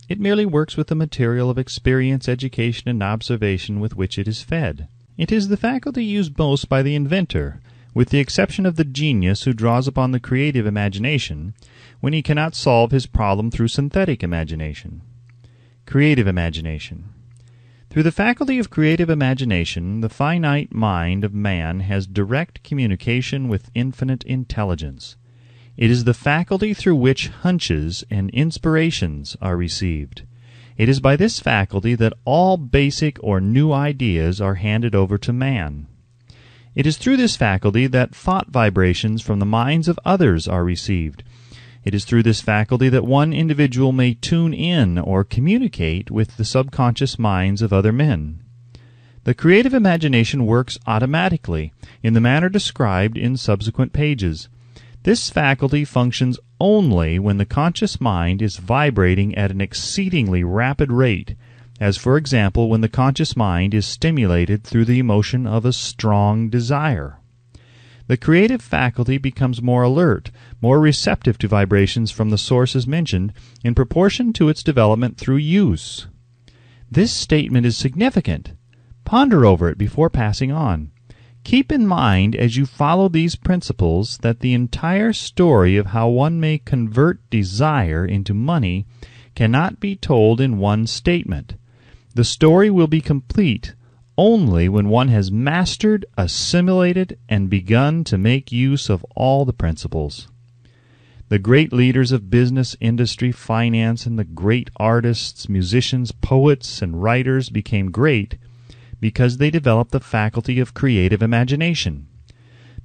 [0.08, 4.42] It merely works with the material of experience, education, and observation with which it is
[4.42, 4.86] fed.
[5.16, 7.60] It is the faculty used most by the inventor,
[7.94, 11.54] with the exception of the genius who draws upon the creative imagination
[12.00, 15.02] when he cannot solve his problem through synthetic imagination.
[15.84, 17.08] Creative imagination.
[17.92, 23.70] Through the faculty of creative imagination, the finite mind of man has direct communication with
[23.74, 25.18] infinite intelligence.
[25.76, 30.22] It is the faculty through which hunches and inspirations are received.
[30.78, 35.32] It is by this faculty that all basic or new ideas are handed over to
[35.34, 35.86] man.
[36.74, 41.24] It is through this faculty that thought vibrations from the minds of others are received,
[41.84, 46.44] it is through this faculty that one individual may tune in or communicate with the
[46.44, 48.40] subconscious minds of other men.
[49.24, 51.72] The creative imagination works automatically,
[52.02, 54.48] in the manner described in subsequent pages.
[55.04, 61.34] This faculty functions only when the conscious mind is vibrating at an exceedingly rapid rate,
[61.80, 66.48] as for example when the conscious mind is stimulated through the emotion of a strong
[66.48, 67.18] desire.
[68.08, 70.30] The creative faculty becomes more alert,
[70.60, 73.32] more receptive to vibrations from the sources mentioned,
[73.62, 76.08] in proportion to its development through use.
[76.90, 78.52] This statement is significant.
[79.04, 80.90] Ponder over it before passing on.
[81.44, 86.38] Keep in mind as you follow these principles that the entire story of how one
[86.38, 88.86] may convert desire into money
[89.34, 91.54] cannot be told in one statement.
[92.14, 93.74] The story will be complete
[94.18, 100.28] only when one has mastered, assimilated, and begun to make use of all the principles.
[101.28, 107.48] The great leaders of business, industry, finance, and the great artists, musicians, poets, and writers
[107.48, 108.36] became great
[109.00, 112.06] because they developed the faculty of creative imagination.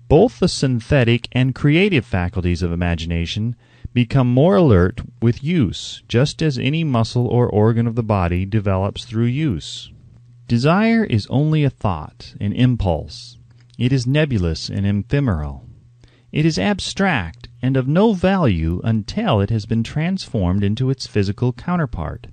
[0.07, 3.57] Both the synthetic and creative faculties of imagination
[3.93, 9.03] become more alert with use, just as any muscle or organ of the body develops
[9.03, 9.91] through use.
[10.47, 13.37] Desire is only a thought, an impulse.
[13.77, 15.65] It is nebulous and ephemeral.
[16.31, 21.51] It is abstract and of no value until it has been transformed into its physical
[21.51, 22.27] counterpart.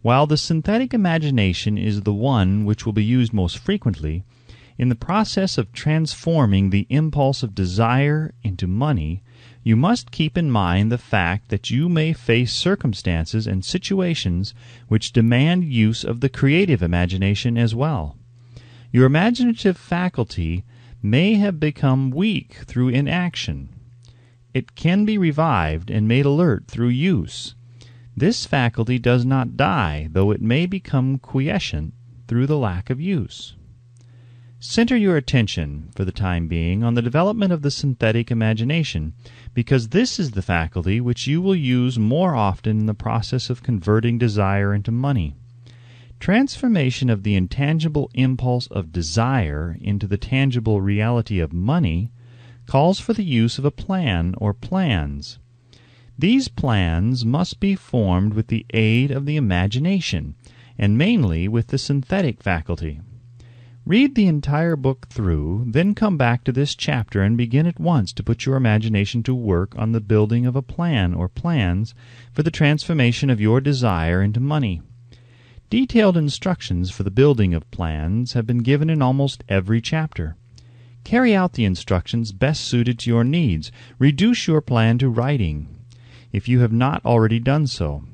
[0.00, 4.22] While the synthetic imagination is the one which will be used most frequently,
[4.78, 9.24] in the process of transforming the impulse of desire into money,
[9.62, 14.54] you must keep in mind the fact that you may face circumstances and situations
[14.88, 18.16] which demand use of the creative imagination as well.
[18.90, 20.64] Your imaginative faculty
[21.02, 23.68] may have become weak through inaction.
[24.52, 27.54] It can be revived and made alert through use.
[28.16, 31.94] This faculty does not die, though it may become quiescent
[32.26, 33.54] through the lack of use.
[34.58, 39.14] Center your attention, for the time being, on the development of the synthetic imagination,
[39.54, 43.62] because this is the faculty which you will use more often in the process of
[43.62, 45.34] converting desire into money.
[46.20, 52.10] Transformation of the intangible impulse of desire into the tangible reality of money
[52.66, 55.38] calls for the use of a plan or plans.
[56.18, 60.34] These plans must be formed with the aid of the imagination,
[60.78, 63.00] and mainly with the synthetic faculty.
[63.90, 68.12] Read the entire book through, then come back to this chapter and begin at once
[68.12, 71.92] to put your imagination to work on the building of a plan or plans
[72.32, 74.80] for the transformation of your desire into money.
[75.70, 80.36] Detailed instructions for the building of plans have been given in almost every chapter.
[81.02, 83.72] Carry out the instructions best suited to your needs.
[83.98, 85.66] Reduce your plan to writing,
[86.30, 88.04] if you have not already done so.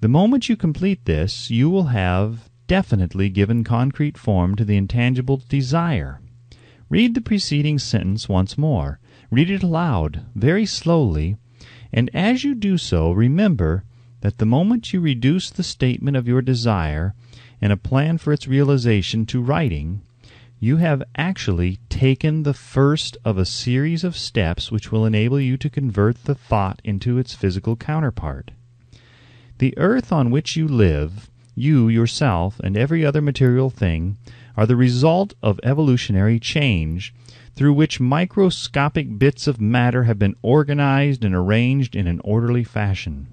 [0.00, 5.42] The moment you complete this, you will have definitely given concrete form to the intangible
[5.48, 6.20] desire.
[6.88, 9.00] Read the preceding sentence once more.
[9.28, 11.36] Read it aloud, very slowly,
[11.92, 13.82] and as you do so, remember
[14.20, 17.12] that the moment you reduce the statement of your desire
[17.60, 20.02] and a plan for its realization to writing,
[20.60, 25.56] you have actually taken the first of a series of steps which will enable you
[25.56, 28.52] to convert the thought into its physical counterpart.
[29.58, 34.16] The earth on which you live you, yourself, and every other material thing
[34.56, 37.14] are the result of evolutionary change,
[37.54, 43.26] through which microscopic bits of matter have been organized and arranged in an orderly fashion.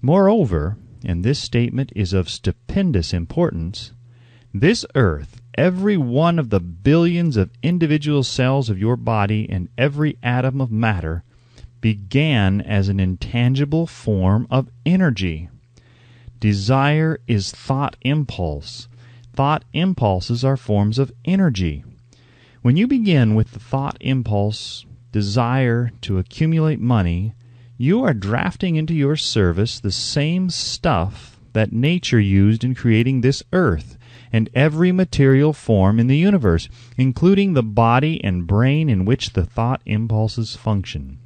[0.00, 3.92] Moreover, and this statement is of stupendous importance,
[4.52, 10.16] this earth, every one of the billions of individual cells of your body and every
[10.22, 11.22] atom of matter,
[11.80, 15.48] began as an intangible form of energy.
[16.40, 18.88] Desire is thought impulse.
[19.32, 21.84] Thought impulses are forms of energy.
[22.62, 27.32] When you begin with the thought impulse, desire to accumulate money,
[27.78, 33.42] you are drafting into your service the same stuff that nature used in creating this
[33.52, 33.96] earth
[34.32, 36.68] and every material form in the universe,
[36.98, 41.18] including the body and brain in which the thought impulses function.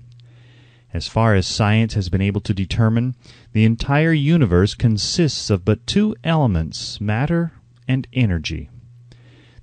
[0.93, 3.15] As far as science has been able to determine,
[3.53, 7.53] the entire universe consists of but two elements, matter
[7.87, 8.71] and energy.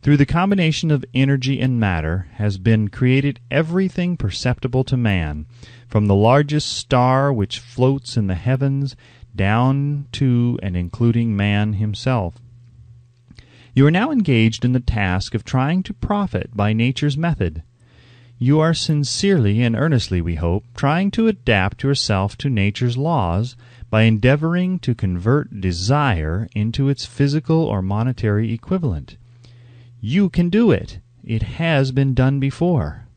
[0.01, 5.47] Through the combination of energy and matter has been created everything perceptible to man,
[5.87, 8.95] from the largest star which floats in the heavens
[9.35, 12.35] down to and including man himself.
[13.73, 17.63] You are now engaged in the task of trying to profit by nature's method.
[18.39, 23.55] You are sincerely and earnestly, we hope, trying to adapt yourself to nature's laws
[23.89, 29.17] by endeavoring to convert desire into its physical or monetary equivalent.
[29.99, 30.99] You can do it.
[31.23, 33.07] It has been done before.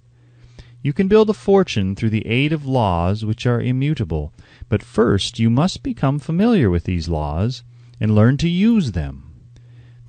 [0.83, 4.33] You can build a fortune through the aid of laws which are immutable,
[4.71, 7.62] but first you must become familiar with these laws
[8.01, 9.30] and learn to use them.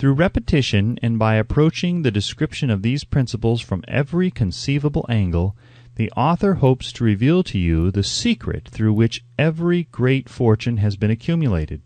[0.01, 5.55] Through repetition and by approaching the description of these principles from every conceivable angle,
[5.93, 10.95] the author hopes to reveal to you the secret through which every great fortune has
[10.95, 11.83] been accumulated.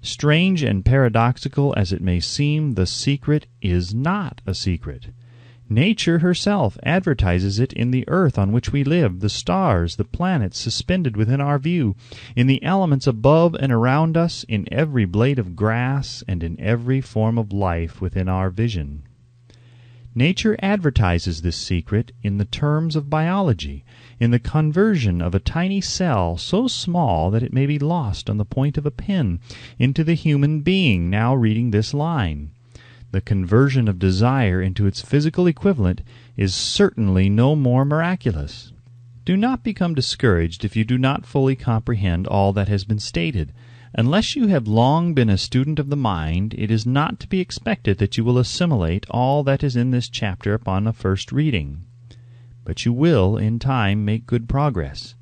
[0.00, 5.08] Strange and paradoxical as it may seem, the secret is not a secret.
[5.72, 10.58] Nature herself advertises it in the earth on which we live, the stars, the planets
[10.58, 11.94] suspended within our view,
[12.34, 17.00] in the elements above and around us, in every blade of grass, and in every
[17.00, 19.04] form of life within our vision.
[20.12, 23.84] Nature advertises this secret in the terms of biology,
[24.18, 28.38] in the conversion of a tiny cell so small that it may be lost on
[28.38, 29.38] the point of a pin
[29.78, 32.50] into the human being now reading this line
[33.12, 36.02] the conversion of desire into its physical equivalent
[36.36, 38.72] is certainly no more miraculous.
[39.24, 43.52] Do not become discouraged if you do not fully comprehend all that has been stated.
[43.92, 47.40] Unless you have long been a student of the mind, it is not to be
[47.40, 51.84] expected that you will assimilate all that is in this chapter upon a first reading.
[52.64, 55.16] But you will, in time, make good progress.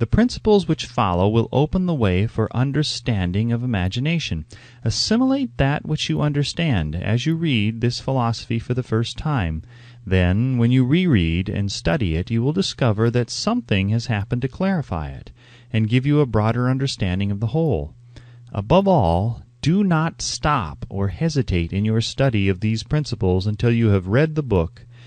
[0.00, 4.46] The principles which follow will open the way for understanding of imagination.
[4.82, 9.62] Assimilate that which you understand as you read this philosophy for the first time.
[10.06, 14.48] Then, when you reread and study it, you will discover that something has happened to
[14.48, 15.32] clarify it,
[15.70, 17.92] and give you a broader understanding of the whole.
[18.54, 23.88] Above all, do not stop or hesitate in your study of these principles until you
[23.88, 24.86] have read the book